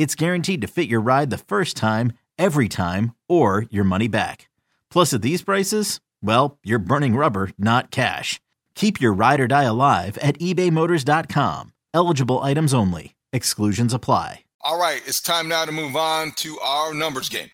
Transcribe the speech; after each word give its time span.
it's 0.00 0.14
guaranteed 0.14 0.62
to 0.62 0.66
fit 0.66 0.88
your 0.88 1.02
ride 1.02 1.28
the 1.28 1.36
first 1.36 1.76
time, 1.76 2.14
every 2.38 2.70
time, 2.70 3.14
or 3.28 3.66
your 3.70 3.84
money 3.84 4.08
back. 4.08 4.48
Plus, 4.90 5.12
at 5.12 5.20
these 5.20 5.42
prices, 5.42 6.00
well, 6.22 6.58
you're 6.64 6.78
burning 6.78 7.16
rubber, 7.16 7.50
not 7.58 7.90
cash. 7.90 8.40
Keep 8.74 8.98
your 8.98 9.12
ride 9.12 9.40
or 9.40 9.46
die 9.46 9.64
alive 9.64 10.16
at 10.18 10.38
ebaymotors.com. 10.38 11.74
Eligible 11.92 12.38
items 12.38 12.72
only. 12.72 13.14
Exclusions 13.30 13.92
apply. 13.92 14.44
All 14.62 14.80
right, 14.80 15.02
it's 15.04 15.20
time 15.20 15.48
now 15.48 15.66
to 15.66 15.72
move 15.72 15.94
on 15.96 16.32
to 16.36 16.58
our 16.60 16.94
numbers 16.94 17.28
game. 17.28 17.50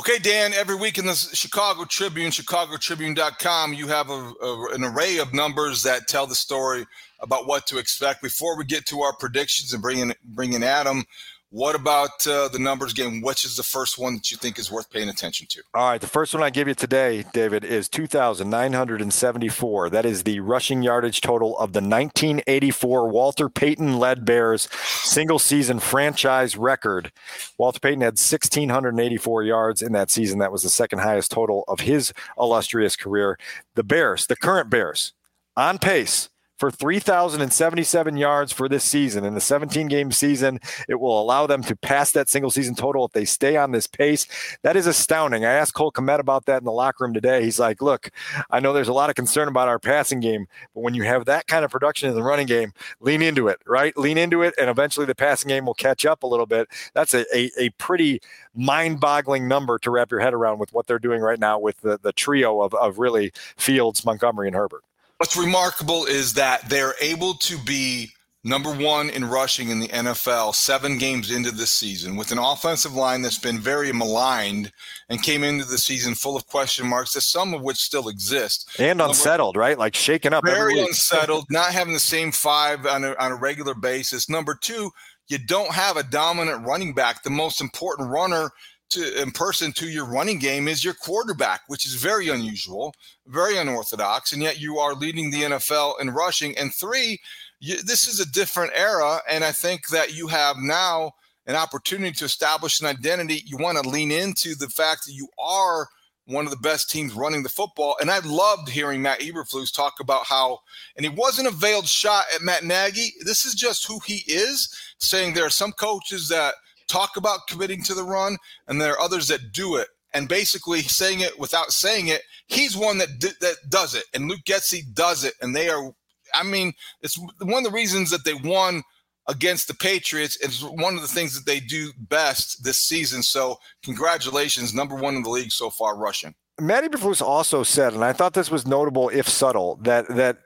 Okay, 0.00 0.18
Dan, 0.18 0.54
every 0.54 0.76
week 0.76 0.96
in 0.96 1.04
the 1.04 1.14
Chicago 1.14 1.84
Tribune, 1.84 2.30
chicagotribune.com, 2.30 3.74
you 3.74 3.86
have 3.88 4.08
a, 4.08 4.32
a, 4.42 4.68
an 4.72 4.82
array 4.82 5.18
of 5.18 5.34
numbers 5.34 5.82
that 5.82 6.08
tell 6.08 6.26
the 6.26 6.34
story 6.34 6.86
about 7.20 7.46
what 7.46 7.66
to 7.66 7.76
expect. 7.76 8.22
Before 8.22 8.56
we 8.56 8.64
get 8.64 8.86
to 8.86 9.02
our 9.02 9.14
predictions 9.14 9.74
and 9.74 9.82
bring 9.82 9.98
in, 9.98 10.14
bring 10.24 10.54
in 10.54 10.62
Adam, 10.62 11.04
what 11.50 11.74
about 11.74 12.24
uh, 12.26 12.48
the 12.48 12.60
numbers 12.60 12.92
game? 12.92 13.22
Which 13.22 13.44
is 13.44 13.56
the 13.56 13.64
first 13.64 13.98
one 13.98 14.14
that 14.14 14.30
you 14.30 14.36
think 14.36 14.58
is 14.58 14.70
worth 14.70 14.88
paying 14.88 15.08
attention 15.08 15.48
to? 15.50 15.62
All 15.74 15.90
right. 15.90 16.00
The 16.00 16.06
first 16.06 16.32
one 16.32 16.44
I 16.44 16.50
give 16.50 16.68
you 16.68 16.74
today, 16.74 17.24
David, 17.32 17.64
is 17.64 17.88
2,974. 17.88 19.90
That 19.90 20.06
is 20.06 20.22
the 20.22 20.38
rushing 20.40 20.82
yardage 20.82 21.20
total 21.20 21.58
of 21.58 21.72
the 21.72 21.80
1984 21.80 23.08
Walter 23.08 23.48
Payton 23.48 23.98
led 23.98 24.24
Bears 24.24 24.68
single 25.02 25.40
season 25.40 25.80
franchise 25.80 26.56
record. 26.56 27.10
Walter 27.58 27.80
Payton 27.80 28.02
had 28.02 28.14
1,684 28.14 29.42
yards 29.42 29.82
in 29.82 29.92
that 29.92 30.10
season. 30.10 30.38
That 30.38 30.52
was 30.52 30.62
the 30.62 30.68
second 30.68 31.00
highest 31.00 31.32
total 31.32 31.64
of 31.66 31.80
his 31.80 32.12
illustrious 32.38 32.94
career. 32.94 33.36
The 33.74 33.82
Bears, 33.82 34.26
the 34.26 34.36
current 34.36 34.70
Bears, 34.70 35.14
on 35.56 35.78
pace 35.78 36.28
for 36.60 36.70
3,077 36.70 38.18
yards 38.18 38.52
for 38.52 38.68
this 38.68 38.84
season. 38.84 39.24
In 39.24 39.34
the 39.34 39.40
17 39.40 39.88
game 39.88 40.12
season, 40.12 40.60
it 40.90 41.00
will 41.00 41.18
allow 41.18 41.46
them 41.46 41.62
to 41.62 41.74
pass 41.74 42.12
that 42.12 42.28
single 42.28 42.50
season 42.50 42.74
total 42.74 43.06
if 43.06 43.12
they 43.12 43.24
stay 43.24 43.56
on 43.56 43.72
this 43.72 43.86
pace. 43.86 44.26
That 44.62 44.76
is 44.76 44.86
astounding. 44.86 45.46
I 45.46 45.52
asked 45.52 45.72
Cole 45.72 45.90
Kmet 45.90 46.18
about 46.18 46.44
that 46.44 46.58
in 46.58 46.66
the 46.66 46.70
locker 46.70 47.04
room 47.04 47.14
today. 47.14 47.42
He's 47.42 47.58
like, 47.58 47.80
look, 47.80 48.10
I 48.50 48.60
know 48.60 48.74
there's 48.74 48.88
a 48.88 48.92
lot 48.92 49.08
of 49.08 49.16
concern 49.16 49.48
about 49.48 49.68
our 49.68 49.78
passing 49.78 50.20
game, 50.20 50.46
but 50.74 50.82
when 50.82 50.92
you 50.92 51.02
have 51.04 51.24
that 51.24 51.46
kind 51.46 51.64
of 51.64 51.70
production 51.70 52.10
in 52.10 52.14
the 52.14 52.22
running 52.22 52.46
game, 52.46 52.74
lean 53.00 53.22
into 53.22 53.48
it, 53.48 53.58
right? 53.66 53.96
Lean 53.96 54.18
into 54.18 54.42
it, 54.42 54.52
and 54.58 54.68
eventually 54.68 55.06
the 55.06 55.14
passing 55.14 55.48
game 55.48 55.64
will 55.64 55.72
catch 55.72 56.04
up 56.04 56.22
a 56.24 56.26
little 56.26 56.46
bit. 56.46 56.68
That's 56.92 57.14
a, 57.14 57.24
a, 57.34 57.50
a 57.58 57.70
pretty 57.78 58.20
mind 58.54 59.00
boggling 59.00 59.48
number 59.48 59.78
to 59.78 59.90
wrap 59.90 60.10
your 60.10 60.20
head 60.20 60.34
around 60.34 60.58
with 60.58 60.74
what 60.74 60.86
they're 60.86 60.98
doing 60.98 61.22
right 61.22 61.40
now 61.40 61.58
with 61.58 61.80
the, 61.80 61.98
the 62.02 62.12
trio 62.12 62.60
of, 62.60 62.74
of 62.74 62.98
really 62.98 63.32
Fields, 63.56 64.04
Montgomery, 64.04 64.48
and 64.48 64.56
Herbert. 64.56 64.84
What's 65.20 65.36
remarkable 65.36 66.06
is 66.06 66.32
that 66.32 66.66
they're 66.70 66.94
able 66.98 67.34
to 67.34 67.58
be 67.58 68.08
number 68.42 68.72
one 68.72 69.10
in 69.10 69.22
rushing 69.22 69.68
in 69.68 69.78
the 69.78 69.88
NFL 69.88 70.54
seven 70.54 70.96
games 70.96 71.30
into 71.30 71.50
this 71.50 71.74
season 71.74 72.16
with 72.16 72.32
an 72.32 72.38
offensive 72.38 72.94
line 72.94 73.20
that's 73.20 73.36
been 73.36 73.58
very 73.58 73.92
maligned 73.92 74.72
and 75.10 75.22
came 75.22 75.44
into 75.44 75.66
the 75.66 75.76
season 75.76 76.14
full 76.14 76.38
of 76.38 76.46
question 76.46 76.86
marks, 76.86 77.12
that 77.12 77.20
some 77.20 77.52
of 77.52 77.60
which 77.60 77.76
still 77.76 78.08
exist. 78.08 78.70
And 78.78 79.02
unsettled, 79.02 79.56
number, 79.56 79.60
right? 79.60 79.78
Like 79.78 79.94
shaken 79.94 80.32
up. 80.32 80.42
Very 80.42 80.80
unsettled, 80.80 81.44
not 81.50 81.70
having 81.72 81.92
the 81.92 82.00
same 82.00 82.32
five 82.32 82.86
on 82.86 83.04
a, 83.04 83.14
on 83.16 83.32
a 83.32 83.36
regular 83.36 83.74
basis. 83.74 84.30
Number 84.30 84.54
two, 84.54 84.90
you 85.28 85.36
don't 85.36 85.72
have 85.72 85.98
a 85.98 86.02
dominant 86.02 86.66
running 86.66 86.94
back. 86.94 87.24
The 87.24 87.28
most 87.28 87.60
important 87.60 88.08
runner 88.08 88.52
to 88.90 89.20
in 89.22 89.30
person 89.30 89.72
to 89.72 89.88
your 89.88 90.04
running 90.04 90.38
game 90.38 90.68
is 90.68 90.84
your 90.84 90.94
quarterback, 90.94 91.62
which 91.68 91.86
is 91.86 91.94
very 91.94 92.28
unusual, 92.28 92.94
very 93.26 93.56
unorthodox, 93.56 94.32
and 94.32 94.42
yet 94.42 94.60
you 94.60 94.78
are 94.78 94.94
leading 94.94 95.30
the 95.30 95.42
NFL 95.42 96.00
in 96.00 96.10
rushing. 96.10 96.56
And 96.58 96.74
three, 96.74 97.20
you, 97.60 97.82
this 97.82 98.08
is 98.08 98.20
a 98.20 98.30
different 98.30 98.72
era, 98.74 99.20
and 99.28 99.44
I 99.44 99.52
think 99.52 99.88
that 99.88 100.14
you 100.14 100.26
have 100.28 100.56
now 100.58 101.12
an 101.46 101.56
opportunity 101.56 102.12
to 102.12 102.24
establish 102.24 102.80
an 102.80 102.86
identity. 102.86 103.42
You 103.46 103.56
want 103.56 103.82
to 103.82 103.88
lean 103.88 104.10
into 104.10 104.54
the 104.54 104.68
fact 104.68 105.06
that 105.06 105.12
you 105.12 105.28
are 105.38 105.88
one 106.26 106.44
of 106.44 106.50
the 106.50 106.58
best 106.58 106.90
teams 106.90 107.12
running 107.14 107.42
the 107.42 107.48
football. 107.48 107.96
And 108.00 108.08
I 108.08 108.20
loved 108.20 108.68
hearing 108.68 109.02
Matt 109.02 109.20
Eberflus 109.20 109.74
talk 109.74 109.94
about 110.00 110.24
how, 110.24 110.58
and 110.96 111.04
he 111.04 111.10
wasn't 111.10 111.48
a 111.48 111.50
veiled 111.50 111.88
shot 111.88 112.24
at 112.32 112.42
Matt 112.42 112.62
Nagy. 112.62 113.14
This 113.24 113.44
is 113.44 113.54
just 113.54 113.86
who 113.86 113.98
he 114.06 114.22
is, 114.30 114.72
saying 114.98 115.34
there 115.34 115.46
are 115.46 115.50
some 115.50 115.72
coaches 115.72 116.28
that– 116.28 116.54
talk 116.90 117.16
about 117.16 117.46
committing 117.48 117.82
to 117.84 117.94
the 117.94 118.04
run, 118.04 118.36
and 118.68 118.80
there 118.80 118.92
are 118.92 119.00
others 119.00 119.28
that 119.28 119.52
do 119.52 119.76
it. 119.76 119.88
And 120.12 120.28
basically, 120.28 120.80
saying 120.82 121.20
it 121.20 121.38
without 121.38 121.70
saying 121.70 122.08
it, 122.08 122.22
he's 122.48 122.76
one 122.76 122.98
that 122.98 123.18
d- 123.18 123.28
that 123.40 123.56
does 123.68 123.94
it, 123.94 124.04
and 124.12 124.28
Luke 124.28 124.40
Getsy 124.44 124.82
does 124.92 125.24
it, 125.24 125.34
and 125.40 125.54
they 125.54 125.68
are. 125.68 125.92
I 126.34 126.42
mean, 126.42 126.72
it's 127.00 127.18
one 127.40 127.64
of 127.64 127.70
the 127.70 127.76
reasons 127.76 128.10
that 128.10 128.24
they 128.24 128.34
won 128.34 128.82
against 129.28 129.68
the 129.68 129.74
Patriots. 129.74 130.36
It's 130.40 130.62
one 130.62 130.96
of 130.96 131.02
the 131.02 131.08
things 131.08 131.34
that 131.34 131.46
they 131.46 131.60
do 131.60 131.92
best 131.96 132.64
this 132.64 132.78
season. 132.78 133.22
So, 133.22 133.58
congratulations, 133.84 134.74
number 134.74 134.96
one 134.96 135.14
in 135.14 135.22
the 135.22 135.30
league 135.30 135.52
so 135.52 135.70
far, 135.70 135.96
rushing. 135.96 136.34
Matty 136.60 136.88
Eberflus 136.88 137.22
also 137.22 137.62
said, 137.62 137.94
and 137.94 138.04
I 138.04 138.12
thought 138.12 138.34
this 138.34 138.50
was 138.50 138.66
notable 138.66 139.08
if 139.08 139.28
subtle, 139.28 139.76
that 139.82 140.08
that 140.08 140.38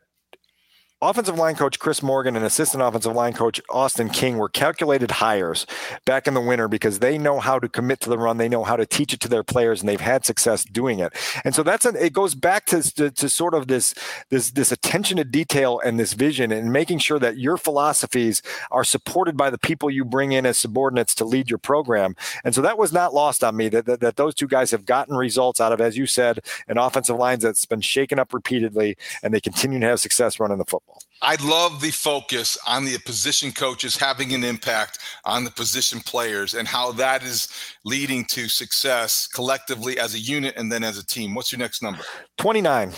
offensive 1.09 1.39
line 1.39 1.55
coach 1.55 1.79
Chris 1.79 2.03
Morgan 2.03 2.35
and 2.37 2.45
assistant 2.45 2.83
offensive 2.83 3.15
line 3.15 3.33
coach 3.33 3.61
Austin 3.69 4.09
King 4.09 4.39
were 4.39 4.49
calculated 4.49 5.11
hires 5.11 5.67
back 6.05 6.27
in 6.27 6.35
the 6.35 6.41
winter 6.41 6.69
because 6.69 7.01
they 7.01 7.19
know 7.19 7.41
how 7.41 7.59
to 7.59 7.69
commit 7.69 8.01
to 8.01 8.09
the 8.09 8.17
run. 8.17 8.39
They 8.39 8.49
know 8.49 8.65
how 8.65 8.77
to 8.77 8.87
teach 8.87 9.13
it 9.13 9.21
to 9.21 9.29
their 9.29 9.43
players, 9.43 9.81
and 9.81 9.89
they've 9.89 10.01
had 10.01 10.25
success 10.25 10.65
doing 10.65 11.01
it. 11.01 11.13
And 11.45 11.55
so 11.55 11.63
that's 11.63 11.85
an, 11.85 11.97
it 11.97 12.13
goes 12.13 12.35
back 12.35 12.65
to, 12.67 12.83
to, 12.95 13.11
to 13.11 13.29
sort 13.29 13.55
of 13.55 13.67
this 13.67 13.95
this 14.31 14.53
this 14.53 14.73
attention 14.73 15.19
to 15.19 15.25
detail 15.25 15.81
and 15.85 15.99
this 15.99 16.13
vision 16.15 16.53
and 16.53 16.73
making 16.73 16.99
sure 16.99 17.19
that 17.19 17.39
your 17.39 17.57
philosophies 17.57 18.41
are 18.71 18.85
supported 18.85 19.37
by 19.37 19.51
the 19.51 19.59
people 19.59 19.91
you 19.91 20.05
bring 20.05 20.33
in 20.33 20.47
as 20.47 20.59
subordinates 20.59 21.15
to 21.17 21.25
lead 21.25 21.51
your 21.51 21.59
program. 21.59 22.17
And 22.45 22.55
so 22.55 22.63
that 22.63 22.79
was 22.79 22.93
not 22.93 23.13
lost 23.13 23.45
on 23.45 23.57
me 23.57 23.69
that, 23.69 23.87
that, 23.87 24.01
that 24.01 24.17
those 24.17 24.35
two 24.35 24.47
guys 24.47 24.71
have 24.71 24.87
gotten 24.87 25.17
results 25.17 25.61
out 25.61 25.73
of, 25.73 25.81
as 25.81 25.97
you 25.97 26.07
said, 26.07 26.41
an 26.69 26.79
offensive 26.79 27.17
lines 27.17 27.43
that's 27.43 27.67
been 27.67 27.81
shaken 27.81 28.19
up 28.19 28.33
repeatedly, 28.33 28.97
and 29.23 29.35
they 29.35 29.41
continue 29.41 29.81
to 29.81 29.87
have 29.87 30.01
success 30.01 30.41
running 30.41 30.59
the 30.59 30.65
football. 30.65 30.94
I 31.23 31.37
love 31.43 31.81
the 31.81 31.91
focus 31.91 32.59
on 32.67 32.85
the 32.85 32.99
position 32.99 33.51
coaches 33.51 33.97
having 33.97 34.35
an 34.35 34.45
impact 34.45 34.99
on 35.25 35.45
the 35.45 35.51
position 35.51 36.01
players 36.01 36.53
and 36.53 36.69
how 36.69 36.93
that 36.93 37.23
is 37.23 37.49
leading 37.85 38.27
to 38.27 38.47
success 38.49 39.27
collectively 39.27 39.99
as 39.99 40.15
a 40.15 40.19
unit 40.19 40.55
and 40.57 40.71
then 40.71 40.85
as 40.85 40.99
a 40.99 41.07
team. 41.07 41.35
What's 41.35 41.51
your 41.51 41.61
next 41.61 41.83
number? 41.83 42.03
29. 42.37 42.93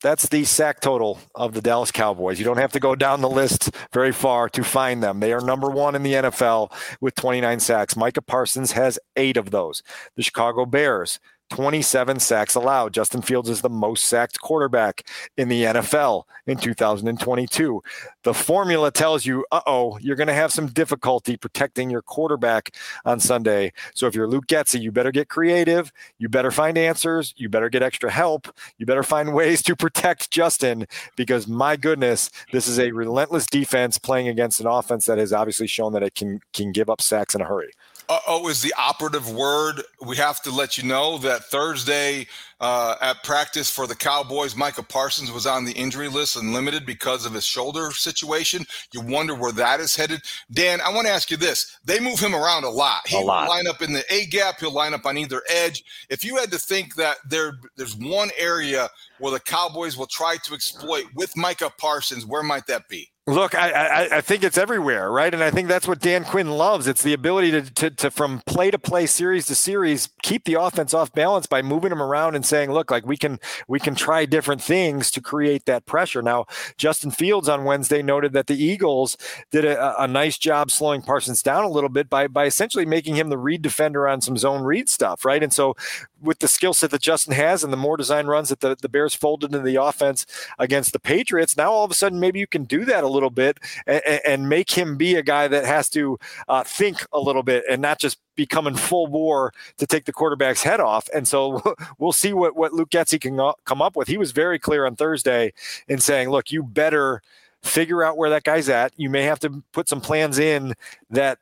That's 0.00 0.28
the 0.28 0.44
sack 0.44 0.80
total 0.80 1.18
of 1.34 1.54
the 1.54 1.60
Dallas 1.60 1.90
Cowboys. 1.90 2.38
You 2.38 2.44
don't 2.44 2.58
have 2.58 2.72
to 2.72 2.80
go 2.80 2.94
down 2.94 3.20
the 3.20 3.28
list 3.28 3.70
very 3.92 4.12
far 4.12 4.48
to 4.50 4.62
find 4.62 5.02
them. 5.02 5.18
They 5.18 5.32
are 5.32 5.40
number 5.40 5.68
one 5.68 5.96
in 5.96 6.04
the 6.04 6.12
NFL 6.14 6.72
with 7.00 7.16
29 7.16 7.58
sacks. 7.58 7.96
Micah 7.96 8.22
Parsons 8.22 8.72
has 8.72 8.98
eight 9.16 9.36
of 9.36 9.50
those. 9.50 9.82
The 10.14 10.22
Chicago 10.22 10.66
Bears, 10.66 11.18
27 11.50 12.20
sacks 12.20 12.54
allowed. 12.54 12.92
Justin 12.92 13.22
Fields 13.22 13.48
is 13.48 13.60
the 13.60 13.68
most 13.68 14.04
sacked 14.04 14.40
quarterback 14.40 15.02
in 15.36 15.48
the 15.48 15.64
NFL 15.64 16.24
in 16.46 16.58
2022. 16.58 17.82
The 18.22 18.34
formula 18.34 18.90
tells 18.90 19.26
you, 19.26 19.44
uh 19.50 19.60
oh, 19.66 19.98
you're 19.98 20.16
going 20.16 20.28
to 20.28 20.34
have 20.34 20.52
some 20.52 20.66
difficulty 20.66 21.36
protecting 21.36 21.90
your 21.90 22.02
quarterback 22.02 22.74
on 23.04 23.20
Sunday. 23.20 23.72
So 23.94 24.06
if 24.06 24.14
you're 24.14 24.28
Luke 24.28 24.46
Getsy, 24.46 24.80
you 24.80 24.92
better 24.92 25.12
get 25.12 25.28
creative. 25.28 25.92
You 26.18 26.28
better 26.28 26.50
find 26.50 26.76
answers. 26.76 27.34
You 27.36 27.48
better 27.48 27.68
get 27.68 27.82
extra 27.82 28.10
help. 28.10 28.48
You 28.78 28.86
better 28.86 29.02
find 29.02 29.34
ways 29.34 29.62
to 29.62 29.76
protect 29.76 30.30
Justin 30.30 30.86
because, 31.16 31.46
my 31.48 31.76
goodness, 31.76 32.30
this 32.52 32.68
is 32.68 32.78
a 32.78 32.92
relentless 32.92 33.46
defense 33.46 33.98
playing 33.98 34.28
against 34.28 34.60
an 34.60 34.66
offense 34.66 35.06
that 35.06 35.18
has 35.18 35.32
obviously 35.32 35.66
shown 35.66 35.92
that 35.92 36.02
it 36.02 36.14
can, 36.14 36.40
can 36.52 36.72
give 36.72 36.90
up 36.90 37.00
sacks 37.00 37.34
in 37.34 37.40
a 37.40 37.44
hurry 37.44 37.70
uh-oh 38.08 38.48
is 38.48 38.62
the 38.62 38.74
operative 38.78 39.30
word. 39.30 39.82
We 40.04 40.16
have 40.16 40.40
to 40.42 40.50
let 40.50 40.78
you 40.78 40.84
know 40.84 41.18
that 41.18 41.44
Thursday 41.44 42.26
uh, 42.60 42.96
at 43.00 43.22
practice 43.22 43.70
for 43.70 43.86
the 43.86 43.94
Cowboys, 43.94 44.56
Micah 44.56 44.82
Parsons 44.82 45.30
was 45.30 45.46
on 45.46 45.64
the 45.64 45.72
injury 45.72 46.08
list 46.08 46.36
and 46.36 46.52
limited 46.52 46.86
because 46.86 47.26
of 47.26 47.34
his 47.34 47.44
shoulder 47.44 47.90
situation. 47.92 48.64
You 48.92 49.02
wonder 49.02 49.34
where 49.34 49.52
that 49.52 49.80
is 49.80 49.94
headed. 49.94 50.22
Dan, 50.50 50.80
I 50.80 50.92
want 50.92 51.06
to 51.06 51.12
ask 51.12 51.30
you 51.30 51.36
this. 51.36 51.78
They 51.84 52.00
move 52.00 52.18
him 52.18 52.34
around 52.34 52.64
a 52.64 52.70
lot. 52.70 53.06
He 53.06 53.16
a 53.16 53.20
lot. 53.20 53.48
line 53.48 53.66
up 53.66 53.82
in 53.82 53.92
the 53.92 54.04
A 54.12 54.26
gap. 54.26 54.58
He'll 54.58 54.72
line 54.72 54.94
up 54.94 55.06
on 55.06 55.18
either 55.18 55.42
edge. 55.48 55.84
If 56.08 56.24
you 56.24 56.36
had 56.36 56.50
to 56.50 56.58
think 56.58 56.94
that 56.96 57.18
there, 57.28 57.58
there's 57.76 57.96
one 57.96 58.30
area 58.38 58.88
where 59.18 59.32
the 59.32 59.40
Cowboys 59.40 59.96
will 59.96 60.06
try 60.06 60.36
to 60.44 60.54
exploit 60.54 61.04
with 61.14 61.36
Micah 61.36 61.72
Parsons, 61.78 62.26
where 62.26 62.42
might 62.42 62.66
that 62.66 62.88
be? 62.88 63.08
Look, 63.28 63.54
I, 63.54 63.70
I, 63.70 64.16
I, 64.16 64.20
think 64.22 64.42
it's 64.42 64.56
everywhere, 64.56 65.12
right? 65.12 65.34
And 65.34 65.44
I 65.44 65.50
think 65.50 65.68
that's 65.68 65.86
what 65.86 65.98
Dan 65.98 66.24
Quinn 66.24 66.48
loves. 66.48 66.86
It's 66.86 67.02
the 67.02 67.12
ability 67.12 67.50
to, 67.50 67.60
to, 67.74 67.90
to, 67.90 68.10
from 68.10 68.40
play 68.46 68.70
to 68.70 68.78
play, 68.78 69.04
series 69.04 69.44
to 69.46 69.54
series, 69.54 70.08
keep 70.22 70.44
the 70.44 70.54
offense 70.54 70.94
off 70.94 71.12
balance 71.12 71.46
by 71.46 71.60
moving 71.60 71.90
them 71.90 72.00
around 72.00 72.36
and 72.36 72.46
saying, 72.46 72.72
look, 72.72 72.90
like 72.90 73.04
we 73.04 73.18
can 73.18 73.38
we 73.68 73.80
can 73.80 73.94
try 73.94 74.24
different 74.24 74.62
things 74.62 75.10
to 75.10 75.20
create 75.20 75.66
that 75.66 75.84
pressure. 75.84 76.22
Now, 76.22 76.46
Justin 76.78 77.10
Fields 77.10 77.50
on 77.50 77.64
Wednesday 77.64 78.00
noted 78.00 78.32
that 78.32 78.46
the 78.46 78.56
Eagles 78.56 79.18
did 79.50 79.66
a, 79.66 80.02
a 80.02 80.08
nice 80.08 80.38
job 80.38 80.70
slowing 80.70 81.02
Parsons 81.02 81.42
down 81.42 81.64
a 81.64 81.70
little 81.70 81.90
bit 81.90 82.08
by 82.08 82.28
by 82.28 82.46
essentially 82.46 82.86
making 82.86 83.16
him 83.16 83.28
the 83.28 83.36
read 83.36 83.60
defender 83.60 84.08
on 84.08 84.22
some 84.22 84.38
zone 84.38 84.62
read 84.62 84.88
stuff, 84.88 85.26
right? 85.26 85.42
And 85.42 85.52
so 85.52 85.76
with 86.20 86.38
the 86.40 86.48
skill 86.48 86.74
set 86.74 86.90
that 86.90 87.02
Justin 87.02 87.34
has 87.34 87.62
and 87.62 87.72
the 87.72 87.76
more 87.76 87.96
design 87.96 88.26
runs 88.26 88.48
that 88.48 88.60
the, 88.60 88.76
the 88.80 88.88
Bears 88.88 89.14
folded 89.14 89.52
into 89.52 89.64
the 89.64 89.76
offense 89.76 90.26
against 90.58 90.92
the 90.92 90.98
Patriots, 90.98 91.56
now 91.56 91.70
all 91.70 91.84
of 91.84 91.90
a 91.90 91.94
sudden 91.94 92.20
maybe 92.20 92.38
you 92.38 92.46
can 92.46 92.64
do 92.64 92.84
that 92.84 93.04
a 93.04 93.08
little 93.08 93.30
bit 93.30 93.58
and, 93.86 94.02
and 94.26 94.48
make 94.48 94.70
him 94.70 94.96
be 94.96 95.14
a 95.14 95.22
guy 95.22 95.48
that 95.48 95.64
has 95.64 95.88
to 95.90 96.18
uh, 96.48 96.64
think 96.64 97.04
a 97.12 97.20
little 97.20 97.42
bit 97.42 97.64
and 97.68 97.80
not 97.82 97.98
just 97.98 98.18
be 98.34 98.46
coming 98.46 98.74
full 98.74 99.08
bore 99.08 99.52
to 99.76 99.86
take 99.86 100.04
the 100.04 100.12
quarterback's 100.12 100.62
head 100.62 100.80
off. 100.80 101.08
And 101.14 101.26
so 101.26 101.62
we'll 101.98 102.12
see 102.12 102.32
what, 102.32 102.56
what 102.56 102.72
Luke 102.72 102.90
Getsy 102.90 103.20
can 103.20 103.38
come 103.64 103.82
up 103.82 103.96
with. 103.96 104.08
He 104.08 104.18
was 104.18 104.32
very 104.32 104.58
clear 104.58 104.86
on 104.86 104.96
Thursday 104.96 105.52
in 105.88 105.98
saying, 105.98 106.30
look, 106.30 106.50
you 106.50 106.62
better 106.62 107.22
figure 107.62 108.04
out 108.04 108.16
where 108.16 108.30
that 108.30 108.44
guy's 108.44 108.68
at. 108.68 108.92
You 108.96 109.10
may 109.10 109.22
have 109.24 109.40
to 109.40 109.62
put 109.72 109.88
some 109.88 110.00
plans 110.00 110.38
in 110.38 110.74
that 111.10 111.38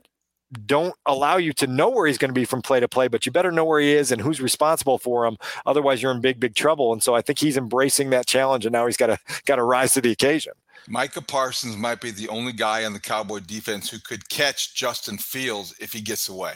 don't 0.66 0.94
allow 1.06 1.36
you 1.36 1.52
to 1.54 1.66
know 1.66 1.88
where 1.88 2.06
he's 2.06 2.18
going 2.18 2.30
to 2.30 2.34
be 2.34 2.44
from 2.44 2.62
play 2.62 2.80
to 2.80 2.88
play, 2.88 3.08
but 3.08 3.26
you 3.26 3.32
better 3.32 3.52
know 3.52 3.64
where 3.64 3.80
he 3.80 3.92
is 3.92 4.12
and 4.12 4.20
who's 4.20 4.40
responsible 4.40 4.98
for 4.98 5.26
him. 5.26 5.36
Otherwise, 5.64 6.02
you're 6.02 6.12
in 6.12 6.20
big, 6.20 6.40
big 6.40 6.54
trouble. 6.54 6.92
And 6.92 7.02
so 7.02 7.14
I 7.14 7.22
think 7.22 7.38
he's 7.38 7.56
embracing 7.56 8.10
that 8.10 8.26
challenge, 8.26 8.66
and 8.66 8.72
now 8.72 8.86
he's 8.86 8.96
got 8.96 9.08
to 9.08 9.18
got 9.46 9.56
to 9.56 9.62
rise 9.62 9.94
to 9.94 10.00
the 10.00 10.10
occasion. 10.10 10.52
Micah 10.88 11.22
Parsons 11.22 11.76
might 11.76 12.00
be 12.00 12.12
the 12.12 12.28
only 12.28 12.52
guy 12.52 12.84
on 12.84 12.92
the 12.92 13.00
Cowboy 13.00 13.40
defense 13.40 13.90
who 13.90 13.98
could 13.98 14.28
catch 14.28 14.74
Justin 14.74 15.18
Fields 15.18 15.74
if 15.80 15.92
he 15.92 16.00
gets 16.00 16.28
away. 16.28 16.54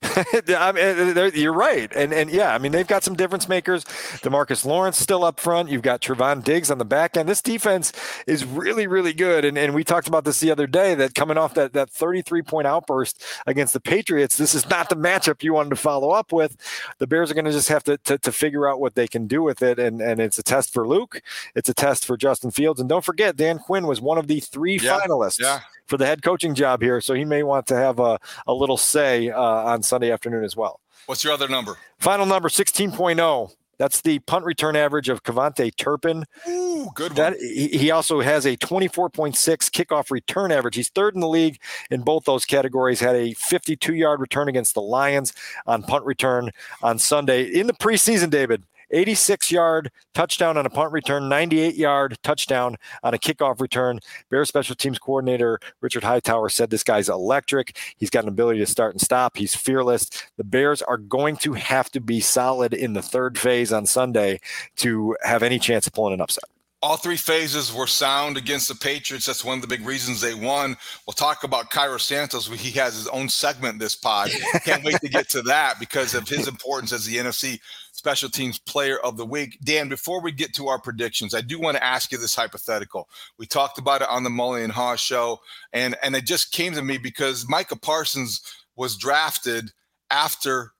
I 0.02 0.72
mean, 0.72 1.32
you're 1.34 1.52
right, 1.52 1.90
and 1.94 2.12
and 2.12 2.30
yeah, 2.30 2.54
I 2.54 2.58
mean 2.58 2.70
they've 2.70 2.86
got 2.86 3.02
some 3.02 3.16
difference 3.16 3.48
makers. 3.48 3.84
Demarcus 4.22 4.64
Lawrence 4.64 4.96
still 4.96 5.24
up 5.24 5.40
front. 5.40 5.70
You've 5.70 5.82
got 5.82 6.00
Trevon 6.00 6.44
Diggs 6.44 6.70
on 6.70 6.78
the 6.78 6.84
back 6.84 7.16
end. 7.16 7.28
This 7.28 7.42
defense 7.42 7.92
is 8.24 8.44
really 8.44 8.86
really 8.86 9.12
good, 9.12 9.44
and 9.44 9.58
and 9.58 9.74
we 9.74 9.82
talked 9.82 10.06
about 10.06 10.24
this 10.24 10.38
the 10.38 10.52
other 10.52 10.68
day 10.68 10.94
that 10.94 11.16
coming 11.16 11.36
off 11.36 11.54
that 11.54 11.72
that 11.72 11.90
33 11.90 12.42
point 12.42 12.66
outburst 12.68 13.24
against 13.48 13.72
the 13.72 13.80
Patriots, 13.80 14.36
this 14.36 14.54
is 14.54 14.70
not 14.70 14.88
the 14.88 14.96
matchup 14.96 15.42
you 15.42 15.52
wanted 15.52 15.70
to 15.70 15.76
follow 15.76 16.10
up 16.10 16.32
with. 16.32 16.56
The 16.98 17.08
Bears 17.08 17.32
are 17.32 17.34
going 17.34 17.46
to 17.46 17.52
just 17.52 17.68
have 17.68 17.82
to, 17.84 17.98
to 17.98 18.18
to 18.18 18.30
figure 18.30 18.68
out 18.68 18.80
what 18.80 18.94
they 18.94 19.08
can 19.08 19.26
do 19.26 19.42
with 19.42 19.62
it, 19.62 19.80
and 19.80 20.00
and 20.00 20.20
it's 20.20 20.38
a 20.38 20.44
test 20.44 20.72
for 20.72 20.86
Luke, 20.86 21.20
it's 21.56 21.68
a 21.68 21.74
test 21.74 22.06
for 22.06 22.16
Justin 22.16 22.52
Fields, 22.52 22.78
and 22.78 22.88
don't 22.88 23.04
forget 23.04 23.34
Dan 23.34 23.58
Quinn 23.58 23.86
was 23.88 24.00
one 24.00 24.16
of 24.18 24.28
the 24.28 24.38
three 24.38 24.76
yeah, 24.76 25.00
finalists. 25.00 25.40
Yeah 25.40 25.60
for 25.88 25.96
the 25.96 26.06
head 26.06 26.22
coaching 26.22 26.54
job 26.54 26.82
here. 26.82 27.00
So 27.00 27.14
he 27.14 27.24
may 27.24 27.42
want 27.42 27.66
to 27.68 27.74
have 27.74 27.98
a, 27.98 28.18
a 28.46 28.52
little 28.52 28.76
say 28.76 29.30
uh, 29.30 29.40
on 29.40 29.82
Sunday 29.82 30.12
afternoon 30.12 30.44
as 30.44 30.56
well. 30.56 30.80
What's 31.06 31.24
your 31.24 31.32
other 31.32 31.48
number? 31.48 31.78
Final 31.98 32.26
number 32.26 32.48
16.0. 32.48 33.54
That's 33.78 34.00
the 34.00 34.18
punt 34.18 34.44
return 34.44 34.74
average 34.74 35.08
of 35.08 35.22
KaVontae 35.22 35.76
Turpin. 35.76 36.24
Ooh, 36.48 36.88
good 36.94 37.16
one. 37.16 37.32
That, 37.32 37.38
he 37.38 37.92
also 37.92 38.20
has 38.20 38.44
a 38.44 38.56
24.6 38.56 39.32
kickoff 39.70 40.10
return 40.10 40.50
average. 40.50 40.74
He's 40.74 40.88
third 40.88 41.14
in 41.14 41.20
the 41.20 41.28
league 41.28 41.60
in 41.88 42.02
both 42.02 42.24
those 42.24 42.44
categories. 42.44 42.98
Had 42.98 43.14
a 43.14 43.34
52 43.34 43.94
yard 43.94 44.20
return 44.20 44.48
against 44.48 44.74
the 44.74 44.82
Lions 44.82 45.32
on 45.66 45.84
punt 45.84 46.04
return 46.04 46.50
on 46.82 46.98
Sunday. 46.98 47.44
In 47.44 47.68
the 47.68 47.72
preseason, 47.72 48.30
David, 48.30 48.64
86 48.90 49.50
yard 49.50 49.90
touchdown 50.14 50.56
on 50.56 50.66
a 50.66 50.70
punt 50.70 50.92
return, 50.92 51.28
98 51.28 51.74
yard 51.76 52.16
touchdown 52.22 52.76
on 53.02 53.14
a 53.14 53.18
kickoff 53.18 53.60
return. 53.60 54.00
Bears 54.30 54.48
special 54.48 54.76
teams 54.76 54.98
coordinator 54.98 55.58
Richard 55.80 56.04
Hightower 56.04 56.48
said 56.48 56.70
this 56.70 56.84
guy's 56.84 57.08
electric. 57.08 57.76
He's 57.96 58.10
got 58.10 58.24
an 58.24 58.28
ability 58.28 58.60
to 58.60 58.66
start 58.66 58.94
and 58.94 59.00
stop. 59.00 59.36
He's 59.36 59.54
fearless. 59.54 60.08
The 60.36 60.44
Bears 60.44 60.82
are 60.82 60.98
going 60.98 61.36
to 61.38 61.54
have 61.54 61.90
to 61.92 62.00
be 62.00 62.20
solid 62.20 62.74
in 62.74 62.92
the 62.92 63.02
third 63.02 63.38
phase 63.38 63.72
on 63.72 63.86
Sunday 63.86 64.40
to 64.76 65.16
have 65.22 65.42
any 65.42 65.58
chance 65.58 65.86
of 65.86 65.92
pulling 65.92 66.14
an 66.14 66.20
upset 66.20 66.44
all 66.80 66.96
three 66.96 67.16
phases 67.16 67.74
were 67.74 67.86
sound 67.86 68.36
against 68.36 68.68
the 68.68 68.74
Patriots. 68.74 69.26
That's 69.26 69.44
one 69.44 69.56
of 69.56 69.62
the 69.62 69.68
big 69.68 69.84
reasons 69.84 70.20
they 70.20 70.34
won. 70.34 70.76
We'll 71.06 71.14
talk 71.14 71.42
about 71.42 71.70
Cairo 71.70 71.98
Santos. 71.98 72.46
He 72.46 72.70
has 72.78 72.94
his 72.94 73.08
own 73.08 73.28
segment 73.28 73.80
this 73.80 73.96
pod. 73.96 74.30
Can't 74.64 74.84
wait 74.84 75.00
to 75.00 75.08
get 75.08 75.28
to 75.30 75.42
that 75.42 75.80
because 75.80 76.14
of 76.14 76.28
his 76.28 76.46
importance 76.46 76.92
as 76.92 77.04
the 77.04 77.16
NFC 77.16 77.58
Special 77.98 78.30
Teams 78.30 78.60
Player 78.60 78.96
of 79.00 79.16
the 79.16 79.26
Week. 79.26 79.58
Dan, 79.64 79.88
before 79.88 80.22
we 80.22 80.30
get 80.30 80.54
to 80.54 80.68
our 80.68 80.80
predictions, 80.80 81.34
I 81.34 81.40
do 81.40 81.58
want 81.58 81.76
to 81.76 81.82
ask 81.82 82.12
you 82.12 82.18
this 82.18 82.36
hypothetical. 82.36 83.08
We 83.38 83.46
talked 83.46 83.76
about 83.76 84.02
it 84.02 84.08
on 84.08 84.22
the 84.22 84.30
Mully 84.30 84.62
and 84.62 84.72
Haugh 84.72 84.96
show, 84.96 85.40
and 85.72 85.96
and 86.00 86.14
it 86.14 86.24
just 86.24 86.52
came 86.52 86.74
to 86.74 86.82
me 86.82 86.96
because 86.96 87.48
Micah 87.48 87.76
Parsons 87.76 88.40
was 88.76 88.96
drafted 88.96 89.72
after 90.12 90.74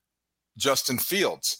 Justin 0.56 0.96
Fields. 0.96 1.58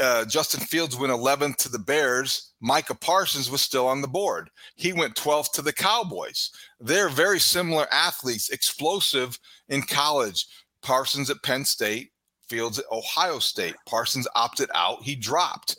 Uh, 0.00 0.24
Justin 0.26 0.60
Fields 0.60 0.96
went 0.96 1.12
11th 1.12 1.56
to 1.56 1.68
the 1.68 1.78
Bears. 1.80 2.52
Micah 2.60 2.94
Parsons 2.94 3.50
was 3.50 3.62
still 3.62 3.88
on 3.88 4.02
the 4.02 4.08
board. 4.08 4.48
He 4.76 4.92
went 4.92 5.16
12th 5.16 5.50
to 5.54 5.62
the 5.62 5.72
Cowboys. 5.72 6.50
They're 6.78 7.08
very 7.08 7.40
similar 7.40 7.88
athletes, 7.90 8.50
explosive 8.50 9.40
in 9.68 9.82
college. 9.82 10.46
Parsons 10.82 11.30
at 11.30 11.42
Penn 11.42 11.64
State, 11.64 12.12
Fields 12.50 12.80
at 12.80 12.84
Ohio 12.90 13.38
State. 13.38 13.76
Parsons 13.86 14.26
opted 14.34 14.68
out. 14.74 15.02
He 15.02 15.14
dropped. 15.14 15.76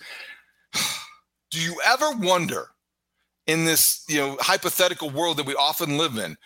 Do 1.51 1.59
you 1.59 1.75
ever 1.85 2.11
wonder 2.13 2.69
in 3.45 3.65
this, 3.65 4.05
you 4.07 4.17
know, 4.17 4.37
hypothetical 4.39 5.09
world 5.09 5.35
that 5.37 5.45
we 5.45 5.53
often 5.53 5.97
live 5.97 6.17
in, 6.17 6.37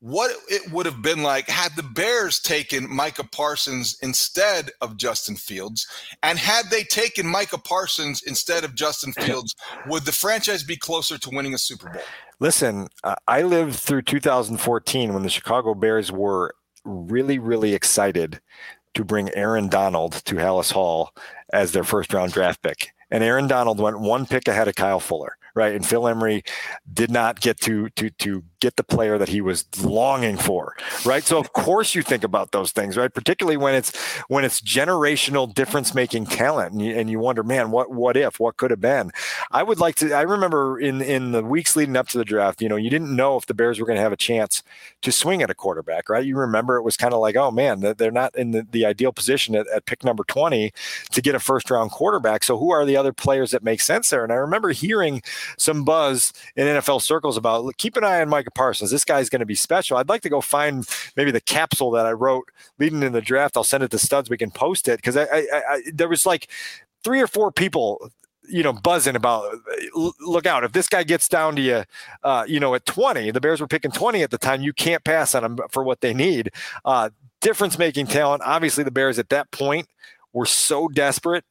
what 0.00 0.34
it 0.48 0.72
would 0.72 0.86
have 0.86 1.02
been 1.02 1.22
like 1.22 1.48
had 1.48 1.76
the 1.76 1.82
Bears 1.82 2.40
taken 2.40 2.90
Micah 2.90 3.24
Parsons 3.24 3.98
instead 4.02 4.70
of 4.80 4.96
Justin 4.96 5.36
Fields? 5.36 5.86
And 6.22 6.38
had 6.38 6.70
they 6.70 6.82
taken 6.84 7.26
Micah 7.26 7.58
Parsons 7.58 8.22
instead 8.22 8.64
of 8.64 8.74
Justin 8.74 9.12
Fields, 9.20 9.54
would 9.86 10.04
the 10.04 10.12
franchise 10.12 10.64
be 10.64 10.78
closer 10.78 11.18
to 11.18 11.30
winning 11.30 11.52
a 11.52 11.58
Super 11.58 11.90
Bowl? 11.90 12.02
Listen, 12.40 12.88
I 13.28 13.42
lived 13.42 13.74
through 13.76 14.02
2014 14.02 15.12
when 15.12 15.22
the 15.22 15.28
Chicago 15.28 15.74
Bears 15.74 16.10
were 16.10 16.54
really, 16.84 17.38
really 17.38 17.74
excited 17.74 18.40
to 18.94 19.04
bring 19.04 19.34
Aaron 19.34 19.68
Donald 19.68 20.12
to 20.24 20.36
Halas 20.36 20.72
Hall 20.72 21.12
as 21.52 21.72
their 21.72 21.84
first 21.84 22.12
round 22.12 22.32
draft 22.32 22.62
pick. 22.62 22.94
And 23.10 23.22
Aaron 23.22 23.46
Donald 23.46 23.78
went 23.78 24.00
one 24.00 24.26
pick 24.26 24.48
ahead 24.48 24.68
of 24.68 24.74
Kyle 24.74 25.00
Fuller 25.00 25.36
right? 25.54 25.74
And 25.74 25.86
Phil 25.86 26.06
Emery 26.08 26.42
did 26.92 27.10
not 27.10 27.40
get 27.40 27.60
to 27.60 27.88
to 27.90 28.10
to 28.10 28.42
get 28.60 28.76
the 28.76 28.84
player 28.84 29.18
that 29.18 29.28
he 29.28 29.40
was 29.40 29.66
longing 29.82 30.38
for, 30.38 30.74
right? 31.04 31.22
So 31.22 31.38
of 31.38 31.52
course 31.52 31.94
you 31.94 32.02
think 32.02 32.24
about 32.24 32.52
those 32.52 32.72
things, 32.72 32.96
right? 32.96 33.12
Particularly 33.12 33.56
when 33.56 33.74
it's 33.74 33.96
when 34.28 34.44
it's 34.44 34.60
generational 34.60 35.52
difference 35.52 35.94
making 35.94 36.26
talent, 36.26 36.72
and 36.72 36.82
you, 36.82 36.94
and 36.96 37.10
you 37.10 37.18
wonder, 37.18 37.42
man, 37.42 37.70
what 37.70 37.90
what 37.90 38.16
if, 38.16 38.40
what 38.40 38.56
could 38.56 38.70
have 38.70 38.80
been? 38.80 39.10
I 39.50 39.62
would 39.62 39.78
like 39.78 39.96
to. 39.96 40.12
I 40.12 40.22
remember 40.22 40.78
in 40.78 41.02
in 41.02 41.32
the 41.32 41.44
weeks 41.44 41.76
leading 41.76 41.96
up 41.96 42.08
to 42.08 42.18
the 42.18 42.24
draft, 42.24 42.62
you 42.62 42.68
know, 42.68 42.76
you 42.76 42.90
didn't 42.90 43.14
know 43.14 43.36
if 43.36 43.46
the 43.46 43.54
Bears 43.54 43.78
were 43.78 43.86
going 43.86 43.96
to 43.96 44.02
have 44.02 44.12
a 44.12 44.16
chance 44.16 44.62
to 45.02 45.12
swing 45.12 45.42
at 45.42 45.50
a 45.50 45.54
quarterback, 45.54 46.08
right? 46.08 46.24
You 46.24 46.36
remember 46.36 46.76
it 46.76 46.82
was 46.82 46.96
kind 46.96 47.14
of 47.14 47.20
like, 47.20 47.36
oh 47.36 47.50
man, 47.50 47.80
they're 47.80 48.10
not 48.10 48.34
in 48.36 48.52
the, 48.52 48.66
the 48.70 48.86
ideal 48.86 49.12
position 49.12 49.54
at, 49.54 49.66
at 49.68 49.86
pick 49.86 50.04
number 50.04 50.24
twenty 50.24 50.72
to 51.10 51.22
get 51.22 51.34
a 51.34 51.40
first 51.40 51.70
round 51.70 51.90
quarterback. 51.90 52.42
So 52.44 52.58
who 52.58 52.70
are 52.70 52.84
the 52.84 52.96
other 52.96 53.12
players 53.12 53.50
that 53.50 53.62
make 53.62 53.80
sense 53.80 54.10
there? 54.10 54.24
And 54.24 54.32
I 54.32 54.36
remember 54.36 54.70
hearing 54.70 55.22
some 55.58 55.84
buzz 55.84 56.32
in 56.56 56.66
NFL 56.66 57.02
circles 57.02 57.36
about 57.36 57.76
keep 57.76 57.96
an 57.96 58.04
eye 58.04 58.20
on 58.20 58.28
Micah 58.28 58.50
Parsons. 58.50 58.90
This 58.90 59.04
guy's 59.04 59.28
going 59.28 59.40
to 59.40 59.46
be 59.46 59.54
special. 59.54 59.96
I'd 59.96 60.08
like 60.08 60.22
to 60.22 60.28
go 60.28 60.40
find 60.40 60.88
maybe 61.16 61.30
the 61.30 61.40
capsule 61.40 61.90
that 61.92 62.06
I 62.06 62.12
wrote 62.12 62.50
leading 62.78 63.02
in 63.02 63.12
the 63.12 63.20
draft. 63.20 63.56
I'll 63.56 63.64
send 63.64 63.84
it 63.84 63.90
to 63.92 63.98
Studs. 63.98 64.30
We 64.30 64.38
can 64.38 64.50
post 64.50 64.88
it 64.88 64.96
because 64.96 65.16
I, 65.16 65.24
I, 65.24 65.46
I, 65.52 65.82
there 65.92 66.08
was 66.08 66.26
like 66.26 66.50
three 67.02 67.20
or 67.20 67.26
four 67.26 67.52
people 67.52 68.10
you 68.48 68.62
know, 68.62 68.72
buzzing 68.72 69.16
about 69.16 69.54
look 70.20 70.46
out. 70.46 70.64
If 70.64 70.72
this 70.72 70.88
guy 70.88 71.02
gets 71.02 71.28
down 71.28 71.56
to 71.56 71.62
you, 71.62 71.84
uh, 72.22 72.44
you 72.46 72.60
know, 72.60 72.74
at 72.74 72.84
20, 72.84 73.30
the 73.30 73.40
Bears 73.40 73.60
were 73.60 73.66
picking 73.66 73.90
20 73.90 74.22
at 74.22 74.30
the 74.30 74.38
time. 74.38 74.62
You 74.62 74.72
can't 74.72 75.02
pass 75.04 75.34
on 75.34 75.42
them 75.42 75.58
for 75.70 75.82
what 75.82 76.00
they 76.00 76.12
need. 76.12 76.50
Uh, 76.84 77.10
difference 77.40 77.78
making 77.78 78.06
talent. 78.06 78.42
Obviously, 78.44 78.84
the 78.84 78.90
Bears 78.90 79.18
at 79.18 79.30
that 79.30 79.50
point 79.50 79.88
were 80.32 80.46
so 80.46 80.88
desperate 80.88 81.44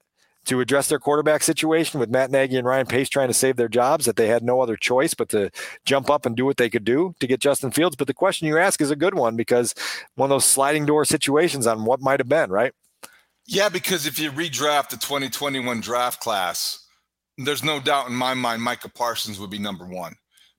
to 0.46 0.60
address 0.60 0.90
their 0.90 1.00
quarterback 1.00 1.44
situation 1.44 2.00
with 2.00 2.10
Matt 2.10 2.32
Nagy 2.32 2.58
and 2.58 2.68
Ryan 2.68 2.86
Pace 2.86 3.10
trying 3.10 3.30
to 3.30 3.34
save 3.34 3.56
their 3.56 3.68
jobs 3.68 4.06
that 4.06 4.16
they 4.16 4.28
had 4.28 4.44
no 4.44 4.62
other 4.62 4.76
choice 4.76 5.14
but 5.14 5.30
to 5.30 5.50
jump 5.86 6.10
up 6.10 6.26
and 6.26 6.36
do 6.36 6.46
what 6.46 6.58
they 6.58 6.70
could 6.70 6.84
do 6.84 7.16
to 7.20 7.28
get 7.28 7.40
Justin 7.40 7.72
Fields. 7.72 7.96
But 7.96 8.08
the 8.08 8.14
question 8.14 8.48
you 8.48 8.58
ask 8.58 8.82
is 8.82 8.92
a 8.92 8.96
good 8.96 9.16
one 9.16 9.36
because 9.36 9.74
one 10.16 10.28
of 10.28 10.36
those 10.36 10.46
sliding 10.46 10.86
door 10.86 11.06
situations 11.06 11.68
on 11.68 11.86
what 11.86 12.02
might 12.02 12.20
have 12.20 12.30
been, 12.30 12.50
right? 12.50 12.74
Yeah, 13.46 13.70
because 13.70 14.06
if 14.06 14.20
you 14.20 14.32
redraft 14.32 14.90
the 14.90 14.98
2021 14.98 15.82
draft 15.82 16.22
class, 16.22 16.88
there's 17.38 17.64
no 17.64 17.80
doubt 17.80 18.08
in 18.08 18.16
my 18.16 18.34
mind 18.34 18.62
Micah 18.62 18.90
Parsons 18.90 19.40
would 19.40 19.50
be 19.50 19.60
number 19.60 19.86
one 19.86 20.16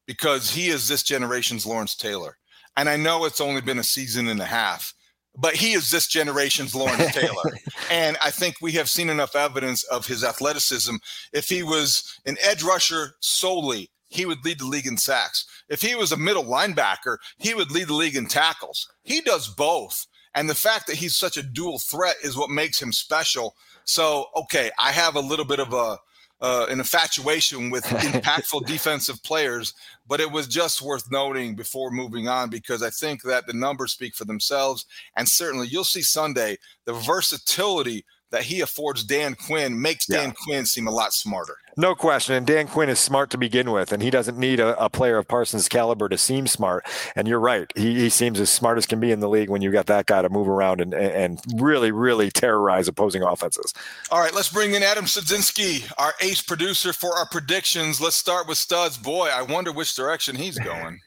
because 0.06 0.50
he 0.50 0.68
is 0.68 0.88
this 0.88 1.02
generation's 1.02 1.66
Lawrence 1.66 1.94
Taylor. 1.94 2.36
And 2.76 2.88
I 2.88 2.96
know 2.96 3.24
it's 3.24 3.40
only 3.40 3.60
been 3.60 3.78
a 3.78 3.84
season 3.84 4.28
and 4.28 4.40
a 4.40 4.44
half, 4.44 4.92
but 5.36 5.56
he 5.56 5.72
is 5.72 5.90
this 5.90 6.06
generation's 6.06 6.74
Lawrence 6.74 7.12
Taylor. 7.14 7.58
and 7.90 8.16
I 8.22 8.30
think 8.30 8.56
we 8.60 8.72
have 8.72 8.88
seen 8.88 9.10
enough 9.10 9.34
evidence 9.34 9.82
of 9.84 10.06
his 10.06 10.22
athleticism. 10.22 10.96
If 11.32 11.48
he 11.48 11.62
was 11.62 12.18
an 12.26 12.36
edge 12.42 12.62
rusher 12.62 13.16
solely, 13.20 13.90
he 14.08 14.26
would 14.26 14.44
lead 14.44 14.60
the 14.60 14.66
league 14.66 14.86
in 14.86 14.96
sacks. 14.96 15.46
If 15.68 15.82
he 15.82 15.94
was 15.94 16.12
a 16.12 16.16
middle 16.16 16.44
linebacker, 16.44 17.18
he 17.38 17.54
would 17.54 17.70
lead 17.70 17.88
the 17.88 17.94
league 17.94 18.16
in 18.16 18.26
tackles. 18.26 18.88
He 19.02 19.20
does 19.20 19.48
both. 19.48 20.06
And 20.34 20.48
the 20.48 20.54
fact 20.54 20.86
that 20.86 20.96
he's 20.96 21.16
such 21.16 21.36
a 21.36 21.42
dual 21.42 21.78
threat 21.78 22.16
is 22.22 22.36
what 22.36 22.50
makes 22.50 22.80
him 22.80 22.92
special. 22.92 23.54
So, 23.84 24.26
okay, 24.36 24.70
I 24.78 24.92
have 24.92 25.16
a 25.16 25.20
little 25.20 25.44
bit 25.44 25.60
of 25.60 25.72
a 25.72 25.98
uh, 26.44 26.66
an 26.68 26.78
infatuation 26.78 27.70
with 27.70 27.84
impactful 27.86 28.66
defensive 28.66 29.22
players, 29.22 29.72
but 30.06 30.20
it 30.20 30.30
was 30.30 30.46
just 30.46 30.82
worth 30.82 31.10
noting 31.10 31.54
before 31.54 31.90
moving 31.90 32.28
on 32.28 32.50
because 32.50 32.82
I 32.82 32.90
think 32.90 33.22
that 33.22 33.46
the 33.46 33.54
numbers 33.54 33.92
speak 33.92 34.14
for 34.14 34.26
themselves. 34.26 34.84
And 35.16 35.26
certainly 35.26 35.68
you'll 35.68 35.84
see 35.84 36.02
Sunday 36.02 36.58
the 36.84 36.92
versatility 36.92 38.04
that 38.34 38.42
he 38.42 38.60
affords 38.60 39.04
Dan 39.04 39.36
Quinn 39.36 39.80
makes 39.80 40.06
Dan 40.06 40.30
yeah. 40.30 40.34
Quinn 40.44 40.66
seem 40.66 40.88
a 40.88 40.90
lot 40.90 41.12
smarter. 41.12 41.56
No 41.76 41.94
question. 41.94 42.34
And 42.34 42.44
Dan 42.44 42.66
Quinn 42.66 42.88
is 42.88 42.98
smart 42.98 43.30
to 43.30 43.38
begin 43.38 43.70
with, 43.70 43.92
and 43.92 44.02
he 44.02 44.10
doesn't 44.10 44.36
need 44.36 44.58
a, 44.58 44.76
a 44.82 44.90
player 44.90 45.18
of 45.18 45.28
Parsons' 45.28 45.68
caliber 45.68 46.08
to 46.08 46.18
seem 46.18 46.48
smart. 46.48 46.84
And 47.14 47.28
you're 47.28 47.38
right. 47.38 47.72
He, 47.76 47.94
he, 47.94 48.08
seems 48.10 48.40
as 48.40 48.50
smart 48.50 48.76
as 48.76 48.86
can 48.86 48.98
be 48.98 49.12
in 49.12 49.20
the 49.20 49.28
league 49.28 49.48
when 49.48 49.62
you've 49.62 49.72
got 49.72 49.86
that 49.86 50.06
guy 50.06 50.20
to 50.22 50.28
move 50.28 50.48
around 50.48 50.80
and, 50.80 50.94
and 50.94 51.40
really, 51.54 51.92
really 51.92 52.28
terrorize 52.30 52.88
opposing 52.88 53.22
offenses. 53.22 53.72
All 54.10 54.20
right, 54.20 54.34
let's 54.34 54.52
bring 54.52 54.74
in 54.74 54.82
Adam 54.82 55.04
Studzinski, 55.04 55.90
our 55.96 56.12
ace 56.20 56.42
producer 56.42 56.92
for 56.92 57.16
our 57.16 57.26
predictions. 57.28 58.00
Let's 58.00 58.16
start 58.16 58.48
with 58.48 58.58
Studs. 58.58 58.98
Boy, 58.98 59.28
I 59.32 59.42
wonder 59.42 59.70
which 59.72 59.94
direction 59.94 60.34
he's 60.34 60.58
going. 60.64 60.98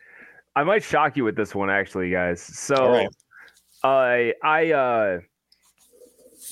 I 0.56 0.64
might 0.64 0.84
shock 0.84 1.18
you 1.18 1.26
with 1.26 1.36
this 1.36 1.54
one, 1.54 1.70
actually, 1.70 2.10
guys. 2.10 2.42
So, 2.42 2.90
right. 2.90 3.10
I, 3.84 4.34
I, 4.44 4.72
uh, 4.72 5.20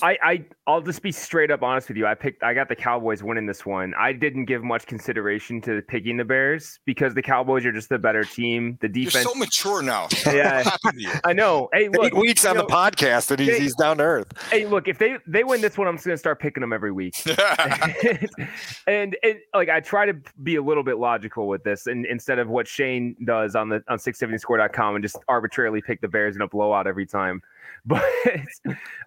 I, 0.02 0.18
I 0.22 0.44
I'll 0.66 0.80
just 0.80 1.02
be 1.02 1.12
straight 1.12 1.50
up 1.50 1.62
honest 1.62 1.88
with 1.88 1.96
you. 1.96 2.06
I 2.06 2.14
picked 2.14 2.42
I 2.42 2.54
got 2.54 2.68
the 2.68 2.76
Cowboys 2.76 3.22
winning 3.22 3.46
this 3.46 3.64
one. 3.64 3.94
I 3.98 4.12
didn't 4.12 4.44
give 4.46 4.62
much 4.62 4.86
consideration 4.86 5.60
to 5.62 5.82
picking 5.82 6.16
the 6.16 6.24
Bears 6.24 6.78
because 6.84 7.14
the 7.14 7.22
Cowboys 7.22 7.64
are 7.64 7.72
just 7.72 7.88
the 7.88 7.98
better 7.98 8.24
team. 8.24 8.78
The 8.80 8.88
defense 8.88 9.24
You're 9.24 9.34
so 9.34 9.38
mature 9.38 9.82
now. 9.82 10.08
Yeah. 10.26 10.76
I 11.24 11.32
know. 11.32 11.68
Hey, 11.72 11.88
look, 11.88 12.06
Eight 12.06 12.14
weeks 12.14 12.44
on 12.44 12.56
know, 12.56 12.62
the 12.62 12.68
podcast 12.68 13.30
and 13.30 13.40
he's, 13.40 13.48
they, 13.48 13.60
he's 13.60 13.74
down 13.74 13.98
to 13.98 14.02
earth. 14.02 14.26
Hey, 14.50 14.66
look, 14.66 14.88
if 14.88 14.98
they 14.98 15.16
they 15.26 15.44
win 15.44 15.60
this 15.60 15.78
one, 15.78 15.88
I'm 15.88 15.96
just 15.96 16.06
gonna 16.06 16.18
start 16.18 16.40
picking 16.40 16.60
them 16.60 16.72
every 16.72 16.92
week. 16.92 17.14
and, 18.86 19.16
and 19.22 19.38
like 19.54 19.68
I 19.68 19.80
try 19.80 20.04
to 20.04 20.14
be 20.42 20.56
a 20.56 20.62
little 20.62 20.82
bit 20.82 20.98
logical 20.98 21.48
with 21.48 21.64
this 21.64 21.86
and 21.86 22.04
instead 22.06 22.38
of 22.38 22.48
what 22.48 22.68
Shane 22.68 23.16
does 23.24 23.54
on 23.54 23.68
the 23.68 23.82
on 23.88 23.98
670score.com 23.98 24.96
and 24.96 25.02
just 25.02 25.16
arbitrarily 25.28 25.80
pick 25.80 26.00
the 26.00 26.08
Bears 26.08 26.36
in 26.36 26.42
a 26.42 26.48
blowout 26.48 26.86
every 26.86 27.06
time. 27.06 27.42
But 27.86 28.02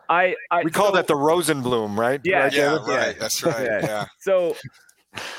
I, 0.10 0.36
I 0.52 0.64
we 0.64 0.72
call 0.72 0.88
so, 0.88 0.94
that 0.94 1.08
the 1.08 1.14
Rosenblum, 1.14 1.98
right? 1.98 2.22
Yeah, 2.24 2.44
right 2.44 2.54
yeah, 2.54 2.78
right. 2.88 3.20
That's 3.20 3.44
right. 3.44 3.62
Yeah. 3.62 3.80
yeah. 3.84 4.06
So, 4.20 4.56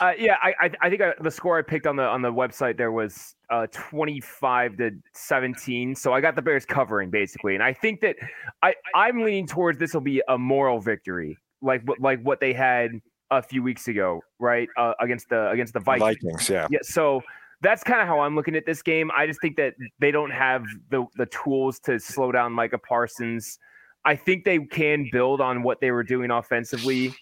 uh, 0.00 0.12
yeah, 0.19 0.37
I, 0.43 0.71
I 0.81 0.91
think 0.91 1.00
I, 1.00 1.15
the 1.21 1.31
score 1.31 1.59
I 1.59 1.62
picked 1.62 1.87
on 1.87 1.97
the 1.97 2.03
on 2.03 2.23
the 2.23 2.33
website 2.33 2.77
there 2.77 2.93
was 2.93 3.35
uh, 3.49 3.67
25 3.73 4.77
to 4.77 4.91
17. 5.15 5.95
So 5.95 6.12
I 6.12 6.21
got 6.21 6.37
the 6.37 6.43
Bears 6.43 6.67
covering 6.67 7.11
basically, 7.11 7.55
and 7.55 7.62
I 7.62 7.73
think 7.73 8.00
that 8.00 8.17
I 8.62 8.75
I'm 8.95 9.23
leaning 9.23 9.47
towards 9.47 9.79
this 9.79 9.95
will 9.95 10.00
be 10.00 10.23
a 10.29 10.37
moral 10.37 10.81
victory, 10.81 11.39
like 11.62 11.83
like 11.99 12.21
what 12.23 12.41
they 12.41 12.53
had 12.53 13.00
a 13.31 13.43
few 13.43 13.62
weeks 13.62 13.89
ago, 13.89 14.21
right? 14.39 14.69
Uh, 14.77 14.95
against 15.00 15.29
the 15.29 15.50
against 15.50 15.73
the 15.73 15.81
Vikings. 15.81 16.21
Vikings, 16.23 16.50
yeah. 16.50 16.67
Yeah. 16.71 16.81
So 16.83 17.23
that's 17.62 17.83
kind 17.85 18.00
of 18.00 18.07
how 18.07 18.21
I'm 18.21 18.35
looking 18.35 18.57
at 18.57 18.64
this 18.67 18.83
game. 18.83 19.11
I 19.17 19.26
just 19.26 19.40
think 19.40 19.57
that 19.57 19.75
they 19.99 20.11
don't 20.11 20.31
have 20.31 20.64
the 20.90 21.05
the 21.17 21.26
tools 21.26 21.79
to 21.81 21.99
slow 21.99 22.33
down 22.33 22.52
Micah 22.52 22.79
Parsons. 22.79 23.59
I 24.05 24.17
think 24.17 24.45
they 24.45 24.59
can 24.59 25.09
build 25.12 25.40
on 25.40 25.62
what 25.62 25.81
they 25.81 25.90
were 25.90 26.02
doing 26.02 26.31
offensively 26.31 27.14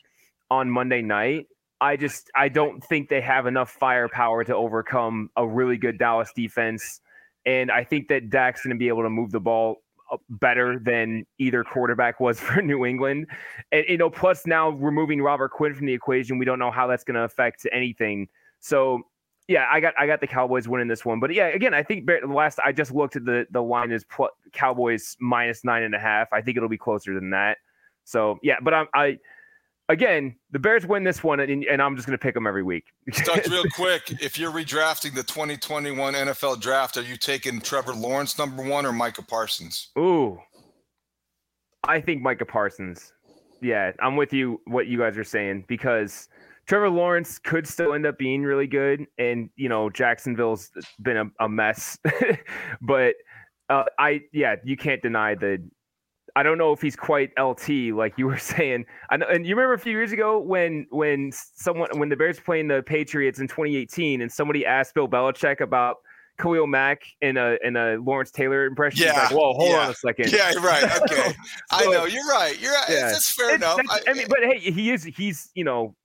on 0.51 0.71
Monday 0.71 1.03
night. 1.03 1.47
I 1.81 1.97
just 1.97 2.31
I 2.37 2.49
don't 2.49 2.83
think 2.85 3.09
they 3.09 3.21
have 3.21 3.47
enough 3.47 3.71
firepower 3.71 4.45
to 4.45 4.55
overcome 4.55 5.31
a 5.37 5.47
really 5.47 5.77
good 5.77 5.99
Dallas 5.99 6.31
defense. 6.35 7.01
And 7.47 7.71
I 7.71 7.85
think 7.85 8.09
that 8.09 8.31
Dak's 8.31 8.63
going 8.63 8.75
to 8.75 8.79
be 8.79 8.89
able 8.89 9.03
to 9.05 9.11
move 9.11 9.31
the 9.31 9.41
ball 9.41 9.77
uh, 10.11 10.17
better 10.29 10.79
than 10.79 11.25
either 11.39 11.65
quarterback 11.65 12.21
was 12.21 12.39
for 12.39 12.63
New 12.63 12.85
England. 12.85 13.27
And 13.73 13.85
you 13.89 13.97
know, 13.97 14.11
plus 14.11 14.47
now 14.47 14.71
removing 14.71 15.21
Robert 15.21 15.51
Quinn 15.51 15.75
from 15.75 15.87
the 15.87 15.95
equation, 15.95 16.39
we 16.39 16.45
don't 16.45 16.59
know 16.59 16.71
how 16.71 16.87
that's 16.87 17.05
going 17.05 17.17
to 17.17 17.23
affect 17.23 17.67
anything. 17.73 18.29
So 18.61 19.03
yeah, 19.49 19.67
I 19.71 19.81
got 19.81 19.95
I 19.99 20.07
got 20.07 20.21
the 20.21 20.27
Cowboys 20.27 20.69
winning 20.69 20.89
this 20.89 21.07
one, 21.07 21.21
but 21.21 21.33
yeah, 21.33 21.47
again, 21.47 21.73
I 21.73 21.83
think 21.83 22.07
the 22.07 22.21
last 22.27 22.59
I 22.65 22.71
just 22.71 22.95
looked 22.95 23.17
at 23.17 23.25
the 23.25 23.47
the 23.51 23.63
line 23.63 23.91
is 23.91 24.05
pl- 24.05 24.29
Cowboys 24.53 25.17
minus 25.21 25.65
nine 25.65 25.83
and 25.83 25.95
a 25.95 25.99
half. 25.99 26.29
I 26.33 26.43
think 26.43 26.59
it'll 26.59 26.69
be 26.69 26.79
closer 26.79 27.15
than 27.15 27.31
that. 27.31 27.57
So 28.05 28.39
yeah, 28.43 28.57
but 28.63 28.75
I'm 28.75 28.89
I 28.95 29.19
again 29.89 30.37
the 30.51 30.59
Bears 30.59 30.85
win 30.85 31.03
this 31.03 31.25
one, 31.25 31.41
and, 31.41 31.65
and 31.65 31.81
I'm 31.81 31.97
just 31.97 32.07
going 32.07 32.17
to 32.17 32.23
pick 32.23 32.35
them 32.35 32.47
every 32.47 32.63
week. 32.63 32.85
Real 33.49 33.65
quick. 33.75 34.23
If 34.23 34.39
you're 34.39 34.53
redrafting 34.53 35.15
the 35.15 35.23
2021 35.23 36.13
NFL 36.13 36.61
draft, 36.61 36.99
are 36.99 37.03
you 37.03 37.17
taking 37.17 37.59
Trevor 37.59 37.95
Lawrence 37.95 38.39
number 38.39 38.63
one 38.63 38.85
or 38.85 38.93
Micah 38.93 39.23
Parsons? 39.23 39.89
Ooh, 39.99 40.39
I 41.85 42.03
think 42.03 42.21
Micah 42.21 42.45
Parsons. 42.45 43.15
Yeah, 43.63 43.93
I'm 44.01 44.17
with 44.17 44.35
you. 44.35 44.61
What 44.67 44.89
you 44.89 44.99
guys 44.99 45.17
are 45.17 45.25
saying 45.25 45.65
because 45.69 46.29
Trevor 46.69 46.91
Lawrence 46.91 47.39
could 47.39 47.67
still 47.67 47.95
end 47.95 48.05
up 48.05 48.19
being 48.19 48.43
really 48.43 48.67
good, 48.67 49.07
and 49.17 49.49
you 49.57 49.71
know 49.71 49.89
Jacksonville's 49.89 50.71
been 51.01 51.17
a, 51.17 51.25
a 51.41 51.49
mess, 51.49 51.99
but 52.83 53.15
uh, 53.71 53.85
I 53.99 54.21
yeah 54.33 54.57
you 54.65 54.77
can't 54.77 55.01
deny 55.01 55.35
that. 55.37 55.67
I 56.37 56.43
don't 56.43 56.59
know 56.59 56.73
if 56.73 56.83
he's 56.83 56.95
quite 56.95 57.31
LT 57.41 57.95
like 57.95 58.13
you 58.19 58.27
were 58.27 58.39
saying. 58.39 58.85
Know, 59.11 59.27
and 59.27 59.47
you 59.47 59.57
remember 59.57 59.73
a 59.73 59.79
few 59.79 59.93
years 59.93 60.13
ago 60.13 60.39
when 60.39 60.87
when 60.91 61.33
someone 61.33 61.89
when 61.99 62.11
the 62.11 62.17
Bears 62.17 62.39
playing 62.39 62.69
the 62.69 62.83
Patriots 62.83 63.39
in 63.39 63.49
2018, 63.49 64.21
and 64.21 64.31
somebody 64.31 64.67
asked 64.67 64.95
Bill 64.95 65.09
Belichick 65.09 65.61
about 65.63 65.97
Khalil 66.39 66.67
Mack 66.67 67.01
in 67.23 67.39
a 67.39 67.57
in 67.65 67.77
a 67.77 67.97
Lawrence 67.97 68.31
Taylor 68.31 68.67
impression. 68.67 69.07
Yeah. 69.07 69.23
Like, 69.23 69.31
Whoa, 69.31 69.55
hold 69.55 69.71
yeah. 69.71 69.85
on 69.87 69.91
a 69.91 69.95
second. 69.95 70.33
Yeah, 70.33 70.53
right. 70.63 70.85
Okay. 71.03 71.31
so, 71.31 71.33
I 71.73 71.85
know. 71.87 72.05
You're 72.05 72.27
right. 72.27 72.61
You're 72.61 72.75
right. 72.75 72.91
Yeah. 72.91 73.09
That's 73.09 73.33
fair 73.33 73.55
enough. 73.55 73.81
I, 73.89 74.01
I, 74.07 74.13
mean, 74.13 74.27
but 74.29 74.41
hey, 74.43 74.59
he 74.59 74.91
is 74.91 75.05
he's 75.05 75.51
you 75.55 75.65
know 75.65 75.97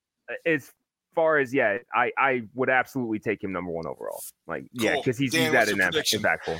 as 0.45 0.71
far 1.13 1.37
as 1.37 1.53
yeah, 1.53 1.77
I 1.93 2.11
I 2.17 2.41
would 2.55 2.69
absolutely 2.69 3.19
take 3.19 3.43
him 3.43 3.51
number 3.51 3.71
one 3.71 3.85
overall. 3.85 4.21
Like 4.47 4.63
cool. 4.77 4.85
yeah, 4.85 4.95
because 4.95 5.17
he's, 5.17 5.31
Dan, 5.31 5.43
he's 5.43 5.51
that 5.51 5.69
in 5.69 5.77
that 5.77 5.93
impactful. 5.93 6.59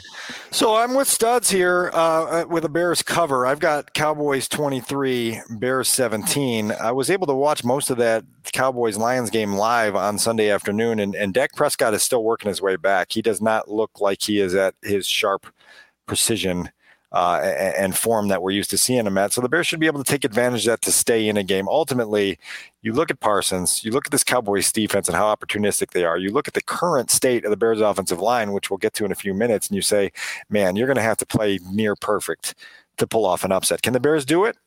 So 0.51 0.75
I'm 0.75 0.94
with 0.94 1.08
studs 1.08 1.50
here 1.50 1.89
uh, 1.94 2.46
with 2.48 2.65
a 2.65 2.70
Bears 2.70 3.01
cover. 3.01 3.46
I've 3.46 3.60
got 3.60 3.94
Cowboys 3.94 4.48
23, 4.48 5.42
Bears 5.50 5.89
17. 5.89 6.72
I 6.72 6.92
was 6.92 7.10
able 7.10 7.27
to 7.27 7.34
watch 7.34 7.63
most 7.63 7.89
of 7.89 7.98
that 7.98 8.24
Cowboys 8.51 8.98
Lions 8.98 9.30
game 9.30 9.53
live 9.53 9.96
on 9.96 10.18
Sunday 10.18 10.50
afternoon, 10.50 11.00
and 11.00 11.15
and 11.15 11.34
Dak 11.34 11.53
Prescott 11.56 11.94
is 11.94 12.03
still 12.03 12.24
working 12.24 12.50
his 12.50 12.62
way 12.62 12.75
back. 12.75 13.12
He 13.12 13.22
does 13.22 13.42
not 13.42 13.70
look 13.70 14.00
like 14.00 14.22
he 14.22 14.39
is 14.39 14.56
at 14.56 14.75
his 14.82 15.08
sharp 15.08 15.48
precision 16.06 16.70
uh, 17.13 17.39
and 17.77 17.96
form 17.96 18.27
that 18.27 18.41
we're 18.41 18.51
used 18.51 18.72
to 18.72 18.77
seeing 18.77 19.05
him 19.05 19.17
at. 19.17 19.32
So 19.32 19.41
the 19.41 19.50
Bears 19.50 19.67
should 19.67 19.79
be 19.79 19.86
able 19.86 20.03
to 20.03 20.12
take 20.12 20.24
advantage 20.24 20.62
of 20.62 20.72
that 20.72 20.82
to 20.82 20.91
stay 20.91 21.27
in 21.27 21.38
a 21.38 21.43
game. 21.43 21.67
Ultimately, 21.67 22.39
you 22.82 22.91
look 22.91 23.12
at 23.12 23.20
Parsons, 23.20 23.84
you 23.84 23.91
look 23.91 24.08
at 24.08 24.12
this 24.12 24.24
Cowboys 24.24 24.72
defense 24.72 25.08
and 25.08 25.15
how 25.15 25.34
opportunistic 25.34 25.91
they 25.91 26.03
are. 26.03 26.17
You 26.17 26.32
look 26.32 26.48
at 26.48 26.55
the 26.55 26.62
current 26.62 27.12
state 27.12 27.46
of 27.46 27.51
the 27.51 27.58
Bears 27.58 27.82
offensive 27.82 28.20
line, 28.20 28.51
which 28.51 28.70
we'll 28.70 28.79
get 28.79 28.93
to 28.96 29.05
in 29.05 29.12
a 29.12 29.15
few 29.15 29.34
minutes, 29.34 29.67
and 29.67 29.75
you 29.75 29.82
say, 29.82 30.12
man, 30.50 30.75
you're 30.75 30.88
going 30.88 30.98
to 30.98 31.03
have 31.03 31.17
to 31.17 31.25
play 31.25 31.60
near 31.72 31.96
perfect 31.96 32.55
to 32.98 33.08
pull 33.08 33.25
off 33.25 33.43
an 33.43 33.51
upset. 33.51 33.82
Can 33.84 33.93
the 33.93 34.00
Bears 34.00 34.25
do 34.25 34.46
it? 34.46 34.58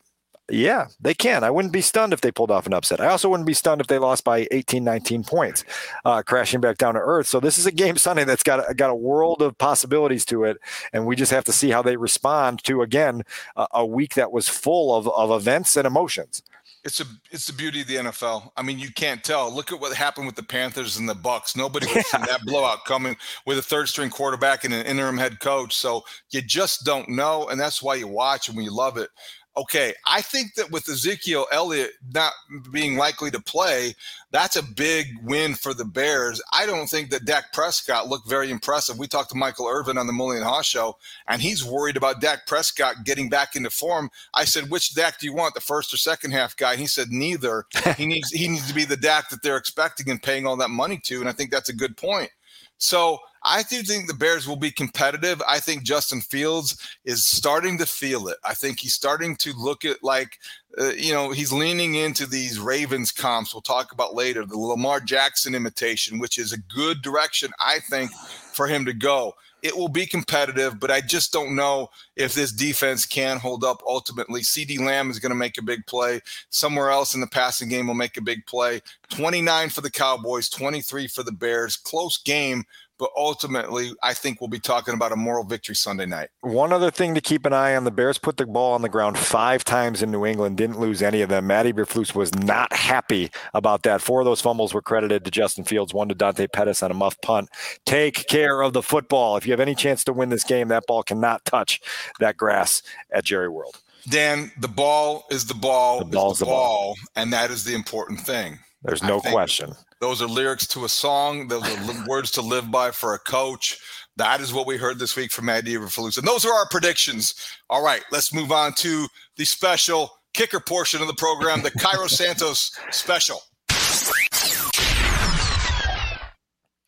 Yeah, 0.49 0.87
they 1.01 1.13
can. 1.13 1.43
I 1.43 1.51
wouldn't 1.51 1.73
be 1.73 1.81
stunned 1.81 2.13
if 2.13 2.21
they 2.21 2.31
pulled 2.31 2.51
off 2.51 2.65
an 2.65 2.73
upset. 2.73 3.01
I 3.01 3.07
also 3.07 3.27
wouldn't 3.27 3.47
be 3.47 3.53
stunned 3.53 3.81
if 3.81 3.87
they 3.87 3.99
lost 3.99 4.23
by 4.23 4.47
18, 4.51 4.81
19 4.81 5.25
points, 5.25 5.65
uh, 6.05 6.23
crashing 6.23 6.61
back 6.61 6.77
down 6.77 6.93
to 6.93 7.01
earth. 7.01 7.27
So 7.27 7.41
this 7.41 7.57
is 7.57 7.65
a 7.65 7.71
game 7.71 7.97
Sunday 7.97 8.23
that's 8.23 8.43
got 8.43 8.69
a, 8.69 8.73
got 8.73 8.89
a 8.89 8.95
world 8.95 9.41
of 9.41 9.57
possibilities 9.57 10.23
to 10.25 10.45
it, 10.45 10.57
and 10.93 11.05
we 11.05 11.17
just 11.17 11.31
have 11.31 11.43
to 11.45 11.51
see 11.51 11.69
how 11.69 11.81
they 11.81 11.97
respond 11.97 12.63
to 12.63 12.81
again 12.81 13.23
a, 13.57 13.67
a 13.71 13.85
week 13.85 14.13
that 14.13 14.31
was 14.31 14.47
full 14.47 14.95
of 14.95 15.09
of 15.09 15.31
events 15.31 15.75
and 15.75 15.85
emotions. 15.85 16.41
It's 16.85 17.01
a 17.01 17.05
it's 17.31 17.47
the 17.47 17.53
beauty 17.53 17.81
of 17.81 17.87
the 17.87 17.95
NFL. 17.95 18.51
I 18.55 18.61
mean, 18.61 18.79
you 18.79 18.93
can't 18.93 19.21
tell. 19.21 19.53
Look 19.53 19.73
at 19.73 19.81
what 19.81 19.93
happened 19.93 20.27
with 20.27 20.37
the 20.37 20.43
Panthers 20.43 20.95
and 20.95 21.09
the 21.09 21.15
Bucs. 21.15 21.57
Nobody 21.57 21.87
yeah. 21.93 22.03
that 22.25 22.45
blowout 22.45 22.85
coming 22.85 23.17
with 23.45 23.57
a 23.57 23.61
third 23.61 23.89
string 23.89 24.09
quarterback 24.09 24.63
and 24.63 24.73
an 24.73 24.85
interim 24.85 25.17
head 25.17 25.41
coach. 25.41 25.75
So 25.75 26.05
you 26.29 26.41
just 26.41 26.85
don't 26.85 27.09
know, 27.09 27.49
and 27.49 27.59
that's 27.59 27.83
why 27.83 27.95
you 27.95 28.07
watch 28.07 28.47
and 28.47 28.55
we 28.55 28.69
love 28.69 28.95
it 28.95 29.09
okay, 29.57 29.93
I 30.05 30.21
think 30.21 30.53
that 30.53 30.71
with 30.71 30.87
Ezekiel 30.87 31.47
Elliott 31.51 31.91
not 32.13 32.33
being 32.71 32.95
likely 32.95 33.31
to 33.31 33.41
play, 33.41 33.95
that's 34.31 34.55
a 34.55 34.63
big 34.63 35.07
win 35.23 35.55
for 35.55 35.73
the 35.73 35.83
Bears. 35.83 36.41
I 36.53 36.65
don't 36.67 36.87
think 36.87 37.09
that 37.09 37.25
Dak 37.25 37.51
Prescott 37.53 38.07
looked 38.07 38.29
very 38.29 38.51
impressive. 38.51 38.99
We 38.99 39.07
talked 39.07 39.31
to 39.31 39.37
Michael 39.37 39.67
Irvin 39.67 39.97
on 39.97 40.05
the 40.05 40.13
Mully 40.13 40.37
and 40.37 40.45
Haugh 40.45 40.63
show, 40.63 40.97
and 41.27 41.41
he's 41.41 41.65
worried 41.65 41.97
about 41.97 42.21
Dak 42.21 42.45
Prescott 42.45 43.03
getting 43.03 43.29
back 43.29 43.55
into 43.55 43.71
form. 43.71 44.11
I 44.35 44.45
said, 44.45 44.69
which 44.69 44.93
Dak 44.93 45.19
do 45.19 45.25
you 45.25 45.33
want, 45.33 45.55
the 45.55 45.61
first 45.61 45.93
or 45.93 45.97
second 45.97 46.31
half 46.31 46.55
guy? 46.55 46.73
And 46.73 46.81
he 46.81 46.87
said, 46.87 47.09
neither. 47.09 47.65
he 47.97 48.05
needs 48.05 48.29
he 48.31 48.47
needs 48.47 48.67
to 48.67 48.75
be 48.75 48.85
the 48.85 48.97
Dak 48.97 49.29
that 49.29 49.41
they're 49.41 49.57
expecting 49.57 50.09
and 50.09 50.21
paying 50.21 50.45
all 50.45 50.57
that 50.57 50.69
money 50.69 50.99
to, 51.05 51.19
and 51.19 51.27
I 51.27 51.31
think 51.31 51.49
that's 51.49 51.69
a 51.69 51.75
good 51.75 51.97
point. 51.97 52.29
So 52.77 53.19
I 53.47 53.63
do 53.63 53.81
think 53.81 54.07
the 54.07 54.13
Bears 54.13 54.45
will 54.45 54.57
be 54.57 54.71
competitive. 54.71 55.41
I 55.47 55.59
think 55.59 55.83
Justin 55.83 56.19
Fields 56.19 56.77
is 57.05 57.25
starting 57.25 57.77
to 57.77 57.85
feel 57.85 58.27
it. 58.27 58.37
I 58.43 58.53
think 58.53 58.79
he's 58.79 58.93
starting 58.93 59.37
to 59.37 59.53
look 59.53 59.85
at 59.85 60.03
like, 60.03 60.37
uh, 60.77 60.89
you 60.89 61.13
know, 61.13 61.31
he's 61.31 61.53
leaning 61.53 61.95
into 61.95 62.25
these 62.25 62.59
Ravens 62.59 63.11
comps. 63.11 63.53
We'll 63.53 63.61
talk 63.61 63.93
about 63.93 64.13
later 64.13 64.45
the 64.45 64.57
Lamar 64.57 64.99
Jackson 64.99 65.55
imitation, 65.55 66.19
which 66.19 66.37
is 66.37 66.51
a 66.51 66.57
good 66.57 67.01
direction, 67.01 67.51
I 67.59 67.79
think, 67.89 68.11
for 68.11 68.67
him 68.67 68.85
to 68.85 68.93
go. 68.93 69.33
It 69.63 69.75
will 69.75 69.87
be 69.87 70.05
competitive, 70.05 70.79
but 70.79 70.91
I 70.91 71.01
just 71.01 71.33
don't 71.33 71.55
know 71.55 71.89
if 72.15 72.33
this 72.33 72.51
defense 72.51 73.05
can 73.05 73.39
hold 73.39 73.63
up 73.63 73.81
ultimately. 73.87 74.41
CeeDee 74.41 74.79
Lamb 74.79 75.09
is 75.09 75.19
going 75.19 75.31
to 75.31 75.35
make 75.35 75.57
a 75.57 75.63
big 75.63 75.85
play. 75.87 76.21
Somewhere 76.49 76.91
else 76.91 77.15
in 77.15 77.21
the 77.21 77.27
passing 77.27 77.69
game 77.69 77.87
will 77.87 77.95
make 77.95 78.17
a 78.17 78.21
big 78.21 78.45
play. 78.45 78.81
29 79.09 79.69
for 79.69 79.81
the 79.81 79.89
Cowboys, 79.89 80.49
23 80.49 81.07
for 81.07 81.23
the 81.23 81.31
Bears. 81.31 81.75
Close 81.75 82.17
game, 82.17 82.65
but 82.97 83.09
ultimately, 83.15 83.91
I 84.03 84.13
think 84.13 84.41
we'll 84.41 84.47
be 84.47 84.59
talking 84.59 84.93
about 84.93 85.11
a 85.11 85.15
moral 85.15 85.43
victory 85.43 85.75
Sunday 85.75 86.05
night. 86.05 86.29
One 86.41 86.73
other 86.73 86.91
thing 86.91 87.15
to 87.15 87.21
keep 87.21 87.45
an 87.45 87.53
eye 87.53 87.75
on: 87.75 87.83
the 87.83 87.91
Bears 87.91 88.17
put 88.17 88.37
the 88.37 88.45
ball 88.45 88.73
on 88.73 88.81
the 88.81 88.89
ground 88.89 89.17
five 89.17 89.63
times 89.63 90.01
in 90.01 90.11
New 90.11 90.25
England, 90.25 90.57
didn't 90.57 90.79
lose 90.79 91.01
any 91.01 91.21
of 91.21 91.29
them. 91.29 91.47
Matt 91.47 91.65
Eberflus 91.65 92.15
was 92.15 92.33
not 92.35 92.71
happy 92.73 93.31
about 93.53 93.83
that. 93.83 94.01
Four 94.01 94.21
of 94.21 94.25
those 94.25 94.41
fumbles 94.41 94.73
were 94.73 94.81
credited 94.81 95.25
to 95.25 95.31
Justin 95.31 95.63
Fields, 95.63 95.93
one 95.93 96.09
to 96.09 96.15
Dante 96.15 96.47
Pettis 96.47 96.83
on 96.83 96.91
a 96.91 96.95
muff 96.95 97.19
punt. 97.21 97.49
Take 97.85 98.27
care 98.27 98.61
of 98.61 98.73
the 98.73 98.81
football. 98.81 99.37
If 99.37 99.45
you 99.45 99.53
have 99.53 99.59
any 99.59 99.75
chance 99.75 100.03
to 100.05 100.13
win 100.13 100.29
this 100.29 100.43
game, 100.43 100.69
that 100.69 100.85
ball 100.87 101.03
cannot 101.03 101.45
touch 101.45 101.81
that 102.19 102.37
grass 102.37 102.81
at 103.11 103.23
Jerry 103.23 103.49
World. 103.49 103.79
Dan, 104.09 104.51
the 104.57 104.67
ball 104.69 105.25
is 105.29 105.45
the 105.45 105.53
ball. 105.53 105.99
The 105.99 106.05
ball 106.05 106.31
is 106.31 106.39
the, 106.39 106.45
the 106.45 106.51
ball, 106.51 106.85
ball, 106.85 106.95
and 107.15 107.33
that 107.33 107.51
is 107.51 107.63
the 107.65 107.75
important 107.75 108.21
thing. 108.21 108.59
There's 108.83 109.03
no 109.03 109.19
question. 109.19 109.73
Those 109.99 110.21
are 110.21 110.27
lyrics 110.27 110.67
to 110.67 110.85
a 110.85 110.89
song. 110.89 111.47
Those 111.47 111.63
are 111.63 112.05
words 112.07 112.31
to 112.31 112.41
live 112.41 112.69
by 112.69 112.91
for 112.91 113.13
a 113.13 113.19
coach. 113.19 113.79
That 114.17 114.41
is 114.41 114.53
what 114.53 114.67
we 114.67 114.77
heard 114.77 114.99
this 114.99 115.15
week 115.15 115.31
from 115.31 115.45
Matt 115.45 115.65
Eberflus. 115.65 116.17
And 116.17 116.27
those 116.27 116.45
are 116.45 116.53
our 116.53 116.67
predictions. 116.69 117.35
All 117.69 117.83
right, 117.83 118.03
let's 118.11 118.33
move 118.33 118.51
on 118.51 118.73
to 118.75 119.07
the 119.37 119.45
special 119.45 120.11
kicker 120.33 120.59
portion 120.59 121.01
of 121.01 121.07
the 121.07 121.13
program, 121.15 121.61
the 121.61 121.71
Cairo 121.71 122.07
Santos 122.07 122.77
special. 122.91 123.41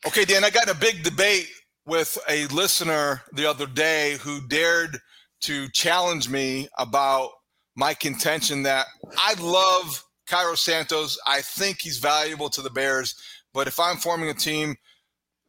Okay, 0.07 0.25
Dan, 0.25 0.43
I 0.43 0.49
got 0.49 0.63
in 0.63 0.69
a 0.69 0.79
big 0.79 1.03
debate 1.03 1.47
with 1.85 2.17
a 2.29 2.45
listener 2.47 3.21
the 3.33 3.45
other 3.45 3.65
day 3.65 4.17
who 4.21 4.47
dared 4.47 4.99
to 5.41 5.67
challenge 5.69 6.29
me 6.29 6.67
about 6.77 7.31
my 7.75 7.93
contention 7.93 8.63
that 8.63 8.87
I 9.17 9.33
love 9.41 10.03
Cairo 10.29 10.55
Santos, 10.55 11.17
I 11.25 11.41
think 11.41 11.81
he's 11.81 11.97
valuable 11.97 12.49
to 12.49 12.61
the 12.61 12.69
Bears. 12.69 13.15
But 13.53 13.67
if 13.67 13.79
I'm 13.79 13.97
forming 13.97 14.29
a 14.29 14.33
team 14.33 14.75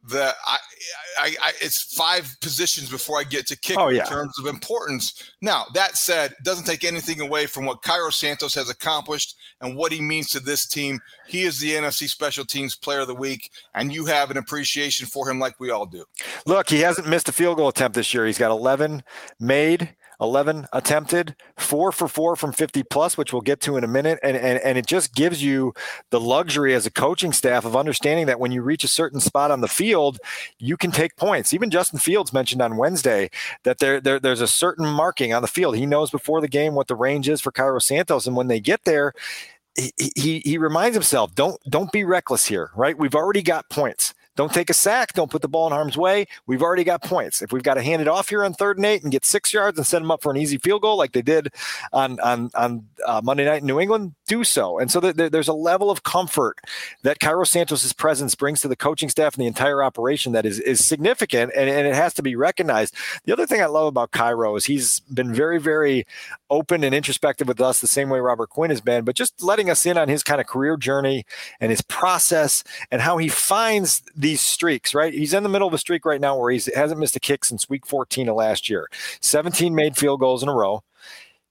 that 0.09 0.33
I, 0.47 0.57
I, 1.19 1.35
I 1.41 1.51
it's 1.61 1.93
five 1.95 2.35
positions 2.41 2.89
before 2.89 3.19
I 3.19 3.23
get 3.23 3.45
to 3.47 3.57
kick 3.57 3.77
oh, 3.77 3.89
yeah. 3.89 4.01
in 4.01 4.07
terms 4.07 4.33
of 4.39 4.47
importance. 4.47 5.31
Now 5.41 5.65
that 5.75 5.95
said, 5.95 6.31
it 6.31 6.43
doesn't 6.43 6.65
take 6.65 6.83
anything 6.83 7.21
away 7.21 7.45
from 7.45 7.65
what 7.65 7.83
Cairo 7.83 8.09
Santos 8.09 8.55
has 8.55 8.69
accomplished 8.69 9.35
and 9.61 9.75
what 9.75 9.91
he 9.91 10.01
means 10.01 10.29
to 10.29 10.39
this 10.39 10.67
team. 10.67 10.99
He 11.27 11.43
is 11.43 11.59
the 11.59 11.71
NFC 11.71 12.09
Special 12.09 12.45
Teams 12.45 12.75
Player 12.75 13.01
of 13.01 13.07
the 13.07 13.15
Week, 13.15 13.51
and 13.75 13.93
you 13.93 14.05
have 14.05 14.31
an 14.31 14.37
appreciation 14.37 15.05
for 15.05 15.29
him 15.29 15.39
like 15.39 15.59
we 15.59 15.69
all 15.69 15.85
do. 15.85 16.03
Look, 16.47 16.69
he 16.69 16.79
hasn't 16.79 17.07
missed 17.07 17.29
a 17.29 17.31
field 17.31 17.57
goal 17.57 17.67
attempt 17.67 17.95
this 17.95 18.13
year. 18.13 18.25
He's 18.25 18.39
got 18.39 18.51
11 18.51 19.03
made. 19.39 19.95
11 20.21 20.67
attempted, 20.71 21.35
four 21.57 21.91
for 21.91 22.07
four 22.07 22.35
from 22.35 22.53
50 22.53 22.83
plus, 22.83 23.17
which 23.17 23.33
we'll 23.33 23.41
get 23.41 23.59
to 23.61 23.75
in 23.75 23.83
a 23.83 23.87
minute. 23.87 24.19
And, 24.21 24.37
and, 24.37 24.59
and 24.59 24.77
it 24.77 24.85
just 24.85 25.15
gives 25.15 25.43
you 25.43 25.73
the 26.11 26.19
luxury 26.19 26.75
as 26.75 26.85
a 26.85 26.91
coaching 26.91 27.33
staff 27.33 27.65
of 27.65 27.75
understanding 27.75 28.27
that 28.27 28.39
when 28.39 28.51
you 28.51 28.61
reach 28.61 28.83
a 28.83 28.87
certain 28.87 29.19
spot 29.19 29.49
on 29.49 29.61
the 29.61 29.67
field, 29.67 30.19
you 30.59 30.77
can 30.77 30.91
take 30.91 31.15
points. 31.15 31.53
Even 31.53 31.71
Justin 31.71 31.99
Fields 31.99 32.31
mentioned 32.31 32.61
on 32.61 32.77
Wednesday 32.77 33.29
that 33.63 33.79
there, 33.79 33.99
there 33.99 34.19
there's 34.19 34.41
a 34.41 34.47
certain 34.47 34.85
marking 34.85 35.33
on 35.33 35.41
the 35.41 35.47
field. 35.47 35.75
He 35.75 35.85
knows 35.85 36.11
before 36.11 36.39
the 36.39 36.47
game 36.47 36.75
what 36.75 36.87
the 36.87 36.95
range 36.95 37.27
is 37.27 37.41
for 37.41 37.51
Cairo 37.51 37.79
Santos. 37.79 38.27
And 38.27 38.35
when 38.35 38.47
they 38.47 38.59
get 38.59 38.85
there, 38.85 39.13
he, 39.75 39.91
he, 40.15 40.39
he 40.45 40.57
reminds 40.57 40.95
himself, 40.95 41.33
don't 41.33 41.59
don't 41.67 41.91
be 41.91 42.03
reckless 42.03 42.45
here, 42.45 42.71
right? 42.75 42.97
We've 42.97 43.15
already 43.15 43.41
got 43.41 43.69
points. 43.69 44.13
Don't 44.35 44.53
take 44.53 44.69
a 44.69 44.73
sack. 44.73 45.13
Don't 45.13 45.29
put 45.29 45.41
the 45.41 45.47
ball 45.47 45.67
in 45.67 45.73
harm's 45.73 45.97
way. 45.97 46.25
We've 46.47 46.61
already 46.61 46.83
got 46.83 47.03
points. 47.03 47.41
If 47.41 47.51
we've 47.51 47.63
got 47.63 47.73
to 47.73 47.81
hand 47.81 48.01
it 48.01 48.07
off 48.07 48.29
here 48.29 48.45
on 48.45 48.53
third 48.53 48.77
and 48.77 48.85
eight 48.85 49.03
and 49.03 49.11
get 49.11 49.25
six 49.25 49.53
yards 49.53 49.77
and 49.77 49.85
set 49.85 49.99
them 49.99 50.11
up 50.11 50.21
for 50.21 50.31
an 50.31 50.37
easy 50.37 50.57
field 50.57 50.81
goal 50.81 50.97
like 50.97 51.11
they 51.11 51.21
did 51.21 51.53
on 51.91 52.19
on 52.21 52.49
on 52.55 52.87
uh, 53.05 53.21
Monday 53.23 53.45
night 53.45 53.61
in 53.61 53.67
New 53.67 53.79
England, 53.79 54.15
do 54.27 54.43
so. 54.43 54.79
And 54.79 54.89
so 54.89 54.99
there's 54.99 55.47
a 55.47 55.53
level 55.53 55.91
of 55.91 56.03
comfort 56.03 56.57
that 57.03 57.19
Cairo 57.19 57.43
Santos's 57.43 57.93
presence 57.93 58.35
brings 58.35 58.61
to 58.61 58.67
the 58.67 58.75
coaching 58.75 59.09
staff 59.09 59.35
and 59.35 59.41
the 59.41 59.47
entire 59.47 59.83
operation 59.83 60.31
that 60.31 60.45
is 60.45 60.59
is 60.59 60.83
significant, 60.83 61.51
and, 61.55 61.69
and 61.69 61.85
it 61.85 61.95
has 61.95 62.13
to 62.13 62.23
be 62.23 62.35
recognized. 62.35 62.95
The 63.25 63.33
other 63.33 63.45
thing 63.45 63.61
I 63.61 63.65
love 63.65 63.87
about 63.87 64.11
Cairo 64.11 64.55
is 64.55 64.65
he's 64.65 65.01
been 65.01 65.33
very 65.33 65.59
very 65.59 66.05
open 66.49 66.83
and 66.83 66.93
introspective 66.95 67.47
with 67.47 67.61
us, 67.61 67.79
the 67.79 67.87
same 67.87 68.09
way 68.09 68.19
Robert 68.19 68.49
Quinn 68.49 68.69
has 68.69 68.81
been, 68.81 69.03
but 69.03 69.15
just 69.15 69.41
letting 69.41 69.69
us 69.69 69.85
in 69.85 69.97
on 69.97 70.09
his 70.09 70.23
kind 70.23 70.41
of 70.41 70.47
career 70.47 70.77
journey 70.77 71.25
and 71.59 71.69
his 71.69 71.81
process 71.81 72.63
and 72.91 73.01
how 73.01 73.17
he 73.17 73.29
finds 73.29 74.01
these 74.21 74.39
streaks, 74.39 74.93
right? 74.93 75.13
He's 75.13 75.33
in 75.33 75.41
the 75.41 75.49
middle 75.49 75.67
of 75.67 75.73
a 75.73 75.79
streak 75.79 76.05
right 76.05 76.21
now 76.21 76.37
where 76.37 76.51
he 76.51 76.61
hasn't 76.75 76.99
missed 76.99 77.15
a 77.15 77.19
kick 77.19 77.43
since 77.43 77.67
week 77.67 77.87
14 77.87 78.29
of 78.29 78.35
last 78.35 78.69
year. 78.69 78.87
17 79.19 79.73
made 79.73 79.97
field 79.97 80.19
goals 80.19 80.43
in 80.43 80.49
a 80.49 80.53
row. 80.53 80.83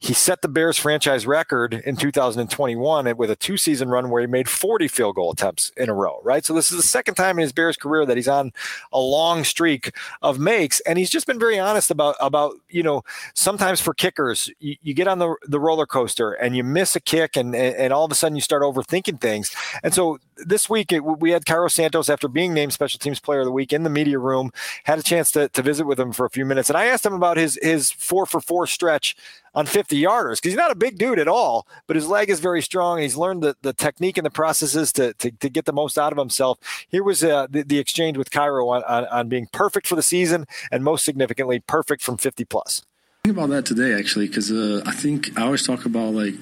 He 0.02 0.14
set 0.14 0.40
the 0.40 0.48
Bears 0.48 0.78
franchise 0.78 1.26
record 1.26 1.74
in 1.74 1.94
2021 1.94 3.18
with 3.18 3.30
a 3.30 3.36
two 3.36 3.58
season 3.58 3.90
run 3.90 4.08
where 4.08 4.22
he 4.22 4.26
made 4.26 4.48
40 4.48 4.88
field 4.88 5.16
goal 5.16 5.30
attempts 5.30 5.70
in 5.76 5.90
a 5.90 5.94
row, 5.94 6.20
right? 6.24 6.42
So 6.42 6.54
this 6.54 6.70
is 6.72 6.78
the 6.78 6.82
second 6.82 7.16
time 7.16 7.38
in 7.38 7.42
his 7.42 7.52
Bears 7.52 7.76
career 7.76 8.06
that 8.06 8.16
he's 8.16 8.26
on 8.26 8.54
a 8.94 8.98
long 8.98 9.44
streak 9.44 9.94
of 10.22 10.38
makes. 10.38 10.80
And 10.80 10.98
he's 10.98 11.10
just 11.10 11.26
been 11.26 11.38
very 11.38 11.58
honest 11.58 11.90
about, 11.90 12.16
about 12.18 12.54
you 12.70 12.82
know, 12.82 13.02
sometimes 13.34 13.78
for 13.78 13.92
kickers, 13.92 14.50
you, 14.58 14.76
you 14.82 14.94
get 14.94 15.06
on 15.06 15.18
the, 15.18 15.36
the 15.46 15.60
roller 15.60 15.84
coaster 15.84 16.32
and 16.32 16.56
you 16.56 16.64
miss 16.64 16.96
a 16.96 17.00
kick 17.00 17.36
and, 17.36 17.54
and 17.54 17.92
all 17.92 18.06
of 18.06 18.10
a 18.10 18.14
sudden 18.14 18.36
you 18.36 18.42
start 18.42 18.62
overthinking 18.62 19.20
things. 19.20 19.54
And 19.82 19.92
so 19.92 20.18
this 20.38 20.70
week 20.70 20.92
it, 20.92 21.00
we 21.00 21.32
had 21.32 21.44
Cairo 21.44 21.68
Santos 21.68 22.08
after 22.08 22.26
being 22.26 22.54
named 22.54 22.72
special 22.72 22.98
teams 22.98 23.20
player 23.20 23.40
of 23.40 23.44
the 23.44 23.52
week 23.52 23.70
in 23.70 23.82
the 23.82 23.90
media 23.90 24.18
room, 24.18 24.50
had 24.84 24.98
a 24.98 25.02
chance 25.02 25.30
to, 25.32 25.50
to 25.50 25.60
visit 25.60 25.84
with 25.84 26.00
him 26.00 26.12
for 26.12 26.24
a 26.24 26.30
few 26.30 26.46
minutes. 26.46 26.70
And 26.70 26.78
I 26.78 26.86
asked 26.86 27.04
him 27.04 27.12
about 27.12 27.36
his, 27.36 27.58
his 27.60 27.90
four 27.90 28.24
for 28.24 28.40
four 28.40 28.66
stretch 28.66 29.14
on 29.54 29.66
50 29.66 30.00
yarders 30.00 30.36
because 30.36 30.52
he's 30.52 30.56
not 30.56 30.70
a 30.70 30.76
big 30.76 30.98
dude 30.98 31.18
at 31.18 31.28
all, 31.28 31.66
but 31.86 31.96
his 31.96 32.08
leg 32.08 32.30
is 32.30 32.40
very 32.40 32.62
strong. 32.62 32.98
And 32.98 33.02
he's 33.02 33.16
learned 33.16 33.42
the, 33.42 33.56
the 33.62 33.72
technique 33.72 34.16
and 34.16 34.24
the 34.24 34.30
processes 34.30 34.92
to, 34.94 35.12
to, 35.14 35.30
to 35.30 35.48
get 35.48 35.64
the 35.64 35.72
most 35.72 35.98
out 35.98 36.12
of 36.12 36.18
himself. 36.18 36.58
Here 36.88 37.02
was 37.02 37.22
uh, 37.22 37.46
the, 37.50 37.62
the 37.62 37.78
exchange 37.78 38.16
with 38.16 38.30
Cairo 38.30 38.68
on, 38.68 38.82
on, 38.84 39.06
on 39.06 39.28
being 39.28 39.48
perfect 39.52 39.86
for 39.86 39.96
the 39.96 40.02
season 40.02 40.46
and 40.70 40.84
most 40.84 41.04
significantly, 41.04 41.60
perfect 41.60 42.02
from 42.02 42.16
50 42.16 42.44
plus. 42.44 42.82
Think 43.24 43.36
about 43.36 43.50
that 43.50 43.66
today, 43.66 43.92
actually, 43.92 44.28
because 44.28 44.50
uh, 44.50 44.82
I 44.86 44.92
think 44.92 45.38
I 45.38 45.42
always 45.42 45.66
talk 45.66 45.84
about 45.84 46.14
like 46.14 46.34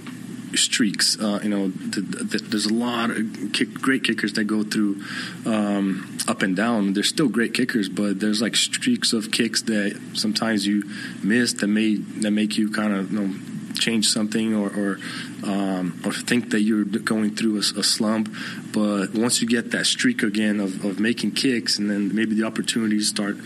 streaks. 0.55 1.19
Uh, 1.21 1.41
you 1.43 1.49
know, 1.49 1.69
the, 1.69 2.01
the, 2.01 2.39
there's 2.39 2.67
a 2.67 2.75
lot 2.75 3.11
of 3.11 3.53
kick, 3.53 3.75
great 3.75 4.05
kickers 4.05 4.33
that 4.35 4.45
go 4.45 4.63
through 4.63 5.03
um, 5.47 6.19
up 6.29 6.43
and 6.43 6.57
down. 6.57 6.93
They're 6.93 7.03
still 7.03 7.29
great 7.29 7.55
kickers, 7.55 7.89
but 7.89 8.21
there's 8.21 8.41
like 8.41 8.57
streaks 8.57 9.13
of 9.13 9.31
kicks 9.31 9.63
that 9.63 9.99
sometimes 10.15 10.67
you 10.67 10.85
miss 11.23 11.55
that 11.55 11.69
may 11.69 11.97
that 11.97 12.31
make 12.31 12.57
you 12.57 12.71
kind 12.71 12.95
of 12.95 13.13
you 13.13 13.21
know 13.21 13.35
change 13.79 14.09
something 14.09 14.55
or 14.55 14.69
or, 14.69 14.99
um, 15.45 16.01
or 16.05 16.13
think 16.13 16.51
that 16.51 16.61
you're 16.61 16.85
going 16.85 17.35
through 17.35 17.57
a, 17.57 17.81
a, 17.81 17.85
slump. 17.85 18.29
But 18.73 19.15
once 19.15 19.41
you 19.41 19.49
get 19.49 19.71
that 19.71 19.87
streak 19.87 20.23
again 20.23 20.61
of, 20.61 20.85
of 20.85 21.01
making 21.01 21.33
kicks, 21.33 21.79
and 21.79 21.91
then 21.91 22.15
maybe 22.15 22.35
the 22.35 22.45
opportunities 22.45 23.09
start, 23.09 23.37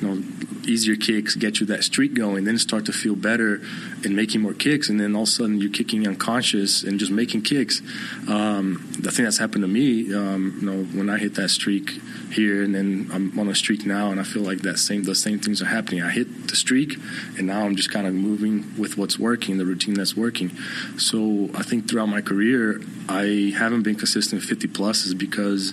you 0.00 0.08
know 0.08 0.22
easier 0.68 0.96
kicks, 0.96 1.34
get 1.34 1.60
you 1.60 1.66
that 1.66 1.82
streak 1.82 2.14
going, 2.14 2.44
then 2.44 2.58
start 2.58 2.84
to 2.86 2.92
feel 2.92 3.16
better 3.16 3.60
in 4.04 4.14
making 4.14 4.42
more 4.42 4.52
kicks, 4.52 4.88
and 4.88 5.00
then 5.00 5.16
all 5.16 5.22
of 5.22 5.28
a 5.28 5.32
sudden 5.32 5.60
you're 5.60 5.70
kicking 5.70 6.06
unconscious 6.06 6.82
and 6.84 6.98
just 7.00 7.10
making 7.10 7.42
kicks. 7.42 7.80
Um, 8.28 8.92
the 8.98 9.10
thing 9.10 9.24
that's 9.24 9.38
happened 9.38 9.62
to 9.62 9.68
me, 9.68 10.14
um, 10.14 10.58
you 10.60 10.70
know, 10.70 10.84
when 10.96 11.08
I 11.08 11.18
hit 11.18 11.34
that 11.36 11.48
streak 11.48 11.90
here, 12.30 12.62
and 12.62 12.74
then 12.74 13.08
I'm 13.12 13.38
on 13.38 13.48
a 13.48 13.54
streak 13.54 13.86
now, 13.86 14.10
and 14.10 14.20
I 14.20 14.24
feel 14.24 14.42
like 14.42 14.58
that 14.58 14.78
same 14.78 15.04
the 15.04 15.14
same 15.14 15.38
things 15.38 15.62
are 15.62 15.66
happening. 15.66 16.02
I 16.02 16.10
hit 16.10 16.48
the 16.48 16.56
streak, 16.56 16.96
and 17.36 17.46
now 17.46 17.62
I'm 17.62 17.76
just 17.76 17.90
kind 17.90 18.06
of 18.06 18.14
moving 18.14 18.74
with 18.78 18.98
what's 18.98 19.18
working, 19.18 19.58
the 19.58 19.66
routine 19.66 19.94
that's 19.94 20.16
working. 20.16 20.50
So 20.98 21.50
I 21.54 21.62
think 21.62 21.88
throughout 21.88 22.08
my 22.08 22.20
career, 22.20 22.80
I 23.08 23.54
haven't 23.56 23.82
been 23.82 23.96
consistent 23.96 24.42
50 24.42 24.68
plus 24.68 25.04
is 25.06 25.14
because 25.14 25.72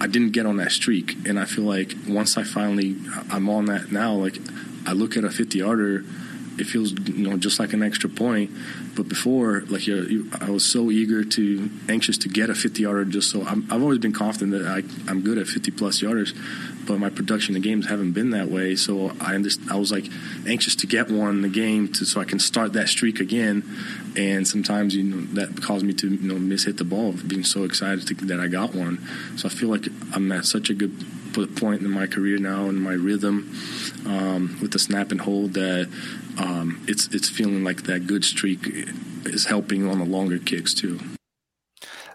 I 0.00 0.06
didn't 0.06 0.32
get 0.32 0.46
on 0.46 0.56
that 0.58 0.72
streak, 0.72 1.16
and 1.26 1.38
I 1.38 1.44
feel 1.44 1.64
like 1.64 1.94
once 2.08 2.36
I 2.36 2.42
finally 2.42 2.96
I'm 3.30 3.48
on 3.48 3.66
that 3.66 3.92
now, 3.92 4.14
like 4.14 4.38
I 4.86 4.92
look 4.92 5.16
at 5.16 5.24
a 5.24 5.30
50 5.30 5.58
yarder, 5.58 6.04
it 6.58 6.64
feels 6.64 6.92
you 6.92 7.28
know 7.28 7.36
just 7.36 7.58
like 7.58 7.72
an 7.72 7.82
extra 7.82 8.10
point. 8.10 8.50
But 8.96 9.08
before, 9.08 9.62
like 9.68 9.86
you, 9.86 10.02
you, 10.02 10.30
I 10.40 10.50
was 10.50 10.64
so 10.64 10.90
eager 10.90 11.24
to 11.24 11.70
anxious 11.88 12.16
to 12.18 12.28
get 12.28 12.50
a 12.50 12.54
50 12.54 12.82
yarder, 12.82 13.04
just 13.04 13.30
so 13.30 13.42
i 13.42 13.50
have 13.50 13.82
always 13.82 13.98
been 13.98 14.12
confident 14.12 14.52
that 14.52 14.66
I 14.66 14.82
I'm 15.10 15.22
good 15.22 15.38
at 15.38 15.46
50 15.46 15.70
plus 15.72 16.00
yarders 16.00 16.34
but 16.86 16.98
my 16.98 17.10
production 17.10 17.54
in 17.54 17.62
the 17.62 17.68
games 17.68 17.86
haven't 17.86 18.12
been 18.12 18.30
that 18.30 18.48
way. 18.48 18.76
So 18.76 19.12
I 19.20 19.34
I 19.70 19.76
was 19.76 19.92
like 19.92 20.06
anxious 20.46 20.74
to 20.76 20.86
get 20.86 21.10
one 21.10 21.30
in 21.30 21.42
the 21.42 21.48
game 21.48 21.88
to, 21.94 22.04
so 22.04 22.20
I 22.20 22.24
can 22.24 22.38
start 22.38 22.72
that 22.74 22.88
streak 22.88 23.20
again. 23.20 23.62
And 24.16 24.46
sometimes 24.46 24.94
you 24.94 25.02
know 25.02 25.20
that 25.34 25.60
caused 25.62 25.84
me 25.84 25.92
to 25.94 26.08
you 26.08 26.28
know 26.28 26.38
miss 26.38 26.64
hit 26.64 26.76
the 26.76 26.84
ball, 26.84 27.12
being 27.26 27.44
so 27.44 27.64
excited 27.64 28.06
to, 28.06 28.14
that 28.26 28.40
I 28.40 28.46
got 28.46 28.74
one. 28.74 29.06
So 29.36 29.48
I 29.48 29.50
feel 29.50 29.68
like 29.68 29.86
I'm 30.12 30.30
at 30.32 30.44
such 30.44 30.70
a 30.70 30.74
good 30.74 30.92
point 31.56 31.82
in 31.82 31.90
my 31.90 32.06
career 32.06 32.38
now 32.38 32.66
and 32.66 32.80
my 32.80 32.92
rhythm 32.92 33.52
um, 34.06 34.56
with 34.62 34.70
the 34.70 34.78
snap 34.78 35.10
and 35.10 35.20
hold 35.20 35.54
that 35.54 35.90
um, 36.38 36.84
it's 36.86 37.08
it's 37.08 37.28
feeling 37.28 37.64
like 37.64 37.84
that 37.84 38.06
good 38.06 38.24
streak 38.24 38.60
is 39.24 39.46
helping 39.46 39.88
on 39.88 39.98
the 39.98 40.04
longer 40.04 40.38
kicks 40.38 40.74
too. 40.74 41.00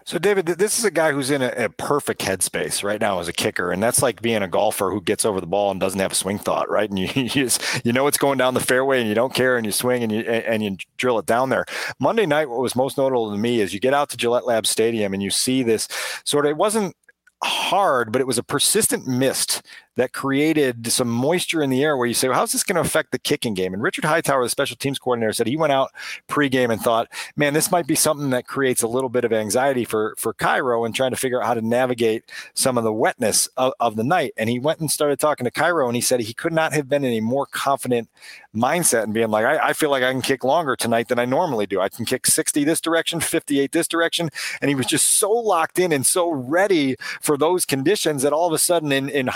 So, 0.04 0.18
David, 0.18 0.46
this 0.46 0.78
is 0.78 0.84
a 0.84 0.90
guy 0.90 1.12
who's 1.12 1.30
in 1.30 1.42
a, 1.42 1.48
a, 1.56 1.68
perfect 1.68 2.22
headspace 2.22 2.82
right 2.82 3.00
now 3.00 3.20
as 3.20 3.28
a 3.28 3.32
kicker, 3.32 3.70
and 3.70 3.82
that's 3.82 4.02
like 4.02 4.22
being 4.22 4.42
a 4.42 4.48
golfer 4.48 4.90
who 4.90 5.00
gets 5.00 5.24
over 5.24 5.40
the 5.40 5.46
ball 5.46 5.70
and 5.70 5.78
doesn't 5.78 6.00
have 6.00 6.12
a 6.12 6.14
swing 6.14 6.38
thought, 6.38 6.70
right? 6.70 6.88
And 6.88 6.98
you 6.98 7.08
you, 7.14 7.28
just, 7.28 7.62
you 7.84 7.92
know 7.92 8.06
it's 8.06 8.18
going 8.18 8.38
down 8.38 8.54
the 8.54 8.60
fairway, 8.60 9.00
and 9.00 9.08
you 9.08 9.14
don't 9.14 9.34
care, 9.34 9.56
and 9.56 9.66
you 9.66 9.72
swing 9.72 10.02
and 10.02 10.10
you 10.10 10.20
and 10.20 10.62
you 10.62 10.76
drill 10.96 11.18
it 11.18 11.26
down 11.26 11.50
there. 11.50 11.66
Monday 11.98 12.26
night, 12.26 12.48
what 12.48 12.60
was 12.60 12.74
most 12.74 12.96
notable 12.96 13.30
to 13.30 13.38
me 13.38 13.60
is 13.60 13.74
you 13.74 13.80
get 13.80 13.94
out 13.94 14.08
to 14.10 14.16
Gillette 14.16 14.46
Lab 14.46 14.66
Stadium 14.66 15.12
and 15.12 15.22
you 15.22 15.30
see 15.30 15.62
this 15.62 15.86
sort 16.24 16.46
of. 16.46 16.50
It 16.50 16.56
wasn't 16.56 16.96
hard, 17.42 18.12
but 18.12 18.20
it 18.20 18.26
was 18.26 18.38
a 18.38 18.42
persistent 18.42 19.06
mist 19.06 19.62
that 19.96 20.12
created 20.12 20.90
some 20.90 21.08
moisture 21.08 21.62
in 21.62 21.70
the 21.70 21.82
air 21.82 21.96
where 21.96 22.06
you 22.06 22.14
say, 22.14 22.28
well, 22.28 22.38
how's 22.38 22.52
this 22.52 22.62
going 22.62 22.76
to 22.76 22.80
affect 22.80 23.12
the 23.12 23.18
kicking 23.18 23.54
game? 23.54 23.74
And 23.74 23.82
Richard 23.82 24.04
Hightower, 24.04 24.42
the 24.42 24.48
special 24.48 24.76
teams 24.76 24.98
coordinator, 24.98 25.32
said 25.32 25.46
he 25.46 25.56
went 25.56 25.72
out 25.72 25.90
pregame 26.28 26.72
and 26.72 26.80
thought, 26.80 27.08
man, 27.36 27.54
this 27.54 27.70
might 27.70 27.86
be 27.86 27.94
something 27.94 28.30
that 28.30 28.46
creates 28.46 28.82
a 28.82 28.88
little 28.88 29.10
bit 29.10 29.24
of 29.24 29.32
anxiety 29.32 29.84
for, 29.84 30.14
for 30.16 30.32
Cairo 30.32 30.84
and 30.84 30.94
trying 30.94 31.10
to 31.10 31.16
figure 31.16 31.40
out 31.40 31.46
how 31.46 31.54
to 31.54 31.60
navigate 31.60 32.24
some 32.54 32.78
of 32.78 32.84
the 32.84 32.92
wetness 32.92 33.46
of, 33.56 33.72
of 33.80 33.96
the 33.96 34.04
night. 34.04 34.32
And 34.36 34.48
he 34.48 34.58
went 34.58 34.80
and 34.80 34.90
started 34.90 35.18
talking 35.18 35.44
to 35.44 35.50
Cairo 35.50 35.86
and 35.86 35.96
he 35.96 36.02
said 36.02 36.20
he 36.20 36.34
could 36.34 36.52
not 36.52 36.72
have 36.72 36.88
been 36.88 37.04
in 37.04 37.12
a 37.12 37.20
more 37.20 37.46
confident 37.46 38.08
mindset 38.54 39.04
and 39.04 39.14
being 39.14 39.30
like, 39.30 39.44
I, 39.44 39.68
I 39.68 39.72
feel 39.72 39.90
like 39.90 40.02
I 40.02 40.12
can 40.12 40.22
kick 40.22 40.44
longer 40.44 40.76
tonight 40.76 41.08
than 41.08 41.18
I 41.18 41.24
normally 41.24 41.66
do. 41.66 41.80
I 41.80 41.88
can 41.88 42.04
kick 42.04 42.26
60 42.26 42.64
this 42.64 42.80
direction, 42.80 43.20
58 43.20 43.72
this 43.72 43.88
direction. 43.88 44.30
And 44.60 44.68
he 44.68 44.74
was 44.74 44.86
just 44.86 45.18
so 45.18 45.30
locked 45.30 45.78
in 45.78 45.92
and 45.92 46.06
so 46.06 46.30
ready 46.30 46.96
for 47.20 47.36
those 47.36 47.64
conditions 47.64 48.22
that 48.22 48.32
all 48.32 48.46
of 48.46 48.52
a 48.52 48.58
sudden 48.58 48.92
in, 48.92 49.08
in 49.08 49.26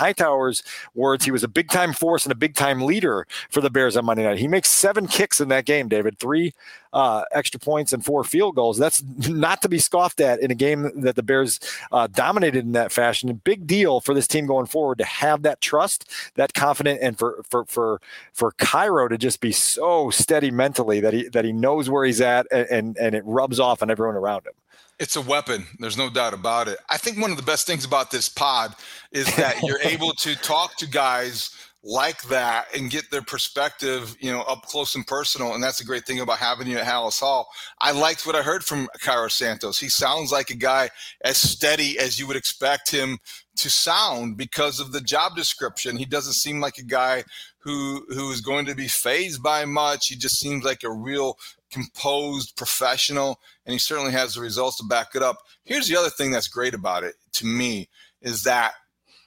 Words, 0.93 1.25
he 1.25 1.31
was 1.31 1.43
a 1.43 1.47
big 1.47 1.69
time 1.69 1.93
force 1.93 2.25
and 2.25 2.31
a 2.31 2.35
big 2.35 2.55
time 2.55 2.81
leader 2.81 3.27
for 3.49 3.61
the 3.61 3.69
Bears 3.69 3.97
on 3.97 4.05
Monday 4.05 4.23
night. 4.23 4.39
He 4.39 4.47
makes 4.47 4.69
seven 4.69 5.07
kicks 5.07 5.39
in 5.41 5.49
that 5.49 5.65
game, 5.65 5.87
David, 5.87 6.19
three 6.19 6.53
uh, 6.95 7.25
extra 7.31 7.59
points 7.59 7.91
and 7.91 8.03
four 8.03 8.23
field 8.23 8.55
goals. 8.55 8.77
That's 8.77 9.03
not 9.27 9.61
to 9.61 9.69
be 9.69 9.79
scoffed 9.79 10.21
at 10.21 10.39
in 10.39 10.49
a 10.49 10.55
game 10.55 10.89
that 11.01 11.17
the 11.17 11.23
Bears 11.23 11.59
uh, 11.91 12.07
dominated 12.07 12.63
in 12.63 12.71
that 12.71 12.91
fashion. 12.91 13.29
A 13.29 13.33
big 13.33 13.67
deal 13.67 13.99
for 13.99 14.13
this 14.13 14.27
team 14.27 14.47
going 14.47 14.65
forward 14.65 14.97
to 14.99 15.03
have 15.03 15.43
that 15.43 15.59
trust, 15.59 16.09
that 16.35 16.53
confidence, 16.53 16.99
and 17.01 17.19
for 17.19 17.43
for 17.49 17.65
for 17.65 18.01
for 18.31 18.53
Cairo 18.53 19.09
to 19.09 19.17
just 19.17 19.41
be 19.41 19.51
so 19.51 20.09
steady 20.09 20.51
mentally 20.51 21.01
that 21.01 21.13
he 21.13 21.27
that 21.29 21.43
he 21.43 21.51
knows 21.51 21.89
where 21.89 22.05
he's 22.05 22.21
at 22.21 22.47
and 22.49 22.65
and, 22.69 22.97
and 22.97 23.13
it 23.13 23.23
rubs 23.25 23.59
off 23.59 23.83
on 23.83 23.91
everyone 23.91 24.15
around 24.15 24.47
him. 24.47 24.53
It's 24.97 25.17
a 25.17 25.21
weapon. 25.21 25.65
There's 25.79 25.97
no 25.97 26.09
doubt 26.09 26.33
about 26.33 26.69
it. 26.69 26.77
I 26.89 26.95
think 26.97 27.19
one 27.19 27.29
of 27.29 27.35
the 27.35 27.43
best 27.43 27.67
things 27.67 27.83
about 27.83 28.11
this 28.11 28.29
pod 28.29 28.73
is 29.11 29.25
that 29.35 29.61
you're 29.63 29.81
able 29.83 30.13
to 30.13 30.35
talk 30.37 30.77
to 30.77 30.87
guys 30.87 31.49
like 31.87 32.23
that 32.23 32.65
and 32.75 32.89
get 32.89 33.11
their 33.11 33.21
perspective, 33.21 34.17
you 34.19 34.31
know, 34.31 34.41
up 34.41 34.63
close 34.63 34.95
and 34.95 35.05
personal. 35.05 35.53
And 35.53 35.63
that's 35.63 35.81
a 35.81 35.85
great 35.85 36.03
thing 36.05 36.19
about 36.19 36.39
having 36.39 36.65
you 36.65 36.77
at 36.77 36.85
Halas 36.85 37.19
Hall. 37.19 37.47
I 37.79 37.91
liked 37.91 38.25
what 38.25 38.35
I 38.35 38.41
heard 38.41 38.63
from 38.63 38.89
Cairo 39.01 39.27
Santos. 39.27 39.77
He 39.77 39.87
sounds 39.87 40.31
like 40.31 40.49
a 40.49 40.55
guy 40.55 40.89
as 41.23 41.37
steady 41.37 41.99
as 41.99 42.19
you 42.19 42.25
would 42.25 42.37
expect 42.37 42.89
him 42.89 43.19
to 43.57 43.69
sound 43.69 44.35
because 44.35 44.79
of 44.79 44.93
the 44.93 44.99
job 44.99 45.35
description. 45.35 45.95
He 45.95 46.05
doesn't 46.05 46.33
seem 46.33 46.59
like 46.59 46.79
a 46.79 46.83
guy 46.83 47.23
who 47.59 48.05
who 48.09 48.31
is 48.31 48.41
going 48.41 48.65
to 48.65 48.75
be 48.75 48.87
phased 48.87 49.43
by 49.43 49.65
much. 49.65 50.07
He 50.07 50.15
just 50.15 50.39
seems 50.39 50.65
like 50.65 50.83
a 50.83 50.91
real 50.91 51.37
composed 51.71 52.55
professional, 52.57 53.39
and 53.65 53.73
he 53.73 53.79
certainly 53.79 54.11
has 54.11 54.33
the 54.33 54.41
results 54.41 54.77
to 54.77 54.85
back 54.85 55.09
it 55.13 55.21
up. 55.21 55.37
Here's 55.63 55.87
the 55.87 55.97
other 55.97 56.09
thing 56.09 56.31
that's 56.31 56.47
great 56.47 56.73
about 56.73 57.03
it 57.03 57.15
to 57.33 57.45
me 57.45 57.89
is 58.21 58.43
that 58.43 58.73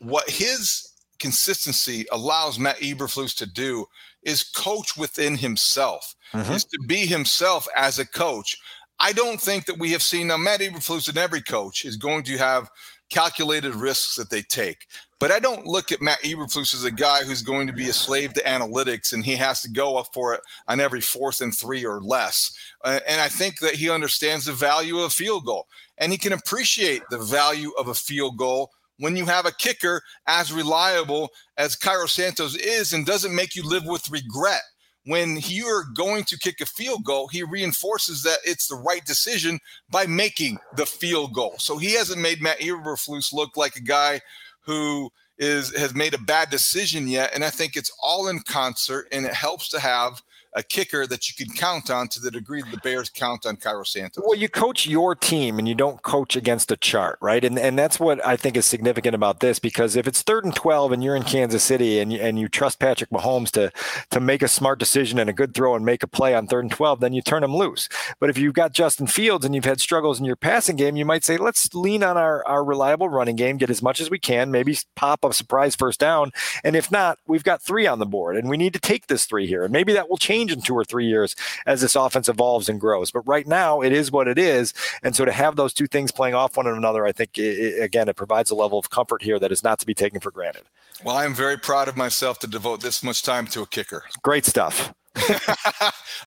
what 0.00 0.28
his 0.28 0.87
consistency 1.18 2.06
allows 2.12 2.58
Matt 2.58 2.78
Eberflus 2.78 3.36
to 3.38 3.46
do 3.46 3.86
is 4.22 4.42
coach 4.42 4.96
within 4.96 5.36
himself, 5.36 6.14
mm-hmm. 6.32 6.52
is 6.52 6.64
to 6.64 6.78
be 6.86 7.06
himself 7.06 7.66
as 7.76 7.98
a 7.98 8.06
coach. 8.06 8.56
I 9.00 9.12
don't 9.12 9.40
think 9.40 9.66
that 9.66 9.78
we 9.78 9.92
have 9.92 10.02
seen 10.02 10.26
now 10.26 10.36
Matt 10.36 10.60
Eberflus 10.60 11.08
and 11.08 11.18
every 11.18 11.40
coach 11.40 11.84
is 11.84 11.96
going 11.96 12.24
to 12.24 12.36
have 12.36 12.68
calculated 13.10 13.74
risks 13.74 14.16
that 14.16 14.30
they 14.30 14.42
take. 14.42 14.86
But 15.20 15.30
I 15.32 15.38
don't 15.38 15.66
look 15.66 15.90
at 15.90 16.02
Matt 16.02 16.22
Eberflus 16.22 16.74
as 16.74 16.84
a 16.84 16.90
guy 16.90 17.24
who's 17.24 17.42
going 17.42 17.66
to 17.66 17.72
be 17.72 17.88
a 17.88 17.92
slave 17.92 18.34
to 18.34 18.42
analytics 18.42 19.12
and 19.12 19.24
he 19.24 19.34
has 19.36 19.62
to 19.62 19.70
go 19.70 19.96
up 19.96 20.08
for 20.12 20.34
it 20.34 20.40
on 20.68 20.78
every 20.78 21.00
fourth 21.00 21.40
and 21.40 21.54
three 21.54 21.84
or 21.84 22.00
less. 22.00 22.52
Uh, 22.84 23.00
and 23.08 23.20
I 23.20 23.28
think 23.28 23.58
that 23.60 23.74
he 23.74 23.90
understands 23.90 24.44
the 24.44 24.52
value 24.52 24.98
of 24.98 25.04
a 25.04 25.10
field 25.10 25.46
goal 25.46 25.66
and 25.98 26.12
he 26.12 26.18
can 26.18 26.32
appreciate 26.32 27.02
the 27.10 27.18
value 27.18 27.72
of 27.78 27.88
a 27.88 27.94
field 27.94 28.36
goal 28.36 28.70
when 28.98 29.16
you 29.16 29.26
have 29.26 29.46
a 29.46 29.52
kicker 29.52 30.02
as 30.26 30.52
reliable 30.52 31.30
as 31.56 31.76
Cairo 31.76 32.06
Santos 32.06 32.56
is 32.56 32.92
and 32.92 33.06
doesn't 33.06 33.34
make 33.34 33.54
you 33.54 33.62
live 33.62 33.86
with 33.86 34.10
regret 34.10 34.62
when 35.08 35.38
you're 35.44 35.84
going 35.94 36.22
to 36.24 36.38
kick 36.38 36.60
a 36.60 36.66
field 36.66 37.02
goal, 37.02 37.28
he 37.28 37.42
reinforces 37.42 38.22
that 38.24 38.38
it's 38.44 38.66
the 38.66 38.76
right 38.76 39.04
decision 39.06 39.58
by 39.90 40.06
making 40.06 40.58
the 40.76 40.84
field 40.84 41.32
goal. 41.32 41.54
So 41.58 41.78
he 41.78 41.94
hasn't 41.94 42.20
made 42.20 42.42
Matt 42.42 42.58
Eberflus 42.58 43.32
look 43.32 43.56
like 43.56 43.76
a 43.76 43.80
guy 43.80 44.20
who 44.66 45.10
is 45.38 45.74
has 45.74 45.94
made 45.94 46.12
a 46.12 46.18
bad 46.18 46.50
decision 46.50 47.08
yet. 47.08 47.30
And 47.34 47.42
I 47.42 47.48
think 47.48 47.74
it's 47.74 47.92
all 48.02 48.28
in 48.28 48.40
concert, 48.40 49.08
and 49.10 49.24
it 49.24 49.32
helps 49.32 49.70
to 49.70 49.80
have 49.80 50.22
a 50.54 50.62
kicker 50.62 51.06
that 51.06 51.28
you 51.28 51.34
can 51.34 51.54
count 51.54 51.90
on 51.90 52.08
to 52.08 52.20
the 52.20 52.30
degree 52.30 52.62
that 52.62 52.70
the 52.70 52.78
Bears 52.78 53.10
count 53.10 53.46
on 53.46 53.56
Cairo 53.56 53.84
Santos. 53.84 54.24
Well, 54.26 54.38
you 54.38 54.48
coach 54.48 54.86
your 54.86 55.14
team 55.14 55.58
and 55.58 55.68
you 55.68 55.74
don't 55.74 56.02
coach 56.02 56.36
against 56.36 56.70
a 56.70 56.76
chart, 56.76 57.18
right? 57.20 57.44
And 57.44 57.58
and 57.58 57.78
that's 57.78 58.00
what 58.00 58.24
I 58.26 58.36
think 58.36 58.56
is 58.56 58.66
significant 58.66 59.14
about 59.14 59.40
this 59.40 59.58
because 59.58 59.96
if 59.96 60.06
it's 60.06 60.22
third 60.22 60.44
and 60.44 60.54
12 60.54 60.92
and 60.92 61.04
you're 61.04 61.16
in 61.16 61.22
Kansas 61.22 61.62
City 61.62 62.00
and 62.00 62.12
you, 62.12 62.20
and 62.20 62.38
you 62.38 62.48
trust 62.48 62.78
Patrick 62.78 63.10
Mahomes 63.10 63.50
to 63.52 63.70
to 64.10 64.20
make 64.20 64.42
a 64.42 64.48
smart 64.48 64.78
decision 64.78 65.18
and 65.18 65.28
a 65.28 65.32
good 65.32 65.54
throw 65.54 65.74
and 65.74 65.84
make 65.84 66.02
a 66.02 66.08
play 66.08 66.34
on 66.34 66.46
third 66.46 66.64
and 66.64 66.72
12, 66.72 67.00
then 67.00 67.12
you 67.12 67.22
turn 67.22 67.44
him 67.44 67.54
loose. 67.54 67.88
But 68.20 68.30
if 68.30 68.38
you've 68.38 68.54
got 68.54 68.72
Justin 68.72 69.06
Fields 69.06 69.44
and 69.44 69.54
you've 69.54 69.64
had 69.64 69.80
struggles 69.80 70.18
in 70.18 70.24
your 70.24 70.36
passing 70.36 70.76
game, 70.76 70.96
you 70.96 71.04
might 71.04 71.24
say, 71.24 71.36
let's 71.36 71.72
lean 71.74 72.02
on 72.02 72.16
our, 72.16 72.46
our 72.46 72.64
reliable 72.64 73.08
running 73.08 73.36
game, 73.36 73.56
get 73.56 73.70
as 73.70 73.82
much 73.82 74.00
as 74.00 74.10
we 74.10 74.18
can, 74.18 74.50
maybe 74.50 74.76
pop 74.96 75.24
a 75.24 75.32
surprise 75.32 75.76
first 75.76 76.00
down. 76.00 76.30
And 76.64 76.76
if 76.76 76.90
not, 76.90 77.18
we've 77.26 77.44
got 77.44 77.62
three 77.62 77.86
on 77.86 77.98
the 77.98 78.06
board 78.06 78.36
and 78.36 78.48
we 78.48 78.56
need 78.56 78.72
to 78.72 78.80
take 78.80 79.06
this 79.06 79.26
three 79.26 79.46
here. 79.46 79.64
And 79.64 79.72
maybe 79.72 79.92
that 79.92 80.08
will 80.08 80.16
change 80.16 80.37
change 80.38 80.52
in 80.52 80.60
two 80.60 80.74
or 80.74 80.84
three 80.84 81.06
years 81.06 81.34
as 81.66 81.80
this 81.80 81.96
offense 81.96 82.28
evolves 82.28 82.68
and 82.68 82.80
grows. 82.80 83.10
But 83.10 83.26
right 83.26 83.46
now, 83.46 83.80
it 83.80 83.92
is 83.92 84.12
what 84.12 84.28
it 84.28 84.38
is. 84.38 84.72
And 85.02 85.14
so 85.14 85.24
to 85.24 85.32
have 85.32 85.56
those 85.56 85.72
two 85.72 85.86
things 85.86 86.12
playing 86.12 86.34
off 86.34 86.56
one 86.56 86.66
another, 86.66 87.06
I 87.06 87.12
think, 87.12 87.38
it, 87.38 87.82
again, 87.82 88.08
it 88.08 88.16
provides 88.16 88.50
a 88.50 88.54
level 88.54 88.78
of 88.78 88.90
comfort 88.90 89.22
here 89.22 89.38
that 89.38 89.52
is 89.52 89.62
not 89.62 89.78
to 89.80 89.86
be 89.86 89.94
taken 89.94 90.20
for 90.20 90.30
granted. 90.30 90.62
Well, 91.04 91.16
I 91.16 91.24
am 91.24 91.34
very 91.34 91.56
proud 91.56 91.88
of 91.88 91.96
myself 91.96 92.38
to 92.40 92.46
devote 92.46 92.80
this 92.80 93.02
much 93.02 93.22
time 93.22 93.46
to 93.48 93.62
a 93.62 93.66
kicker. 93.66 94.04
Great 94.22 94.44
stuff. 94.44 94.92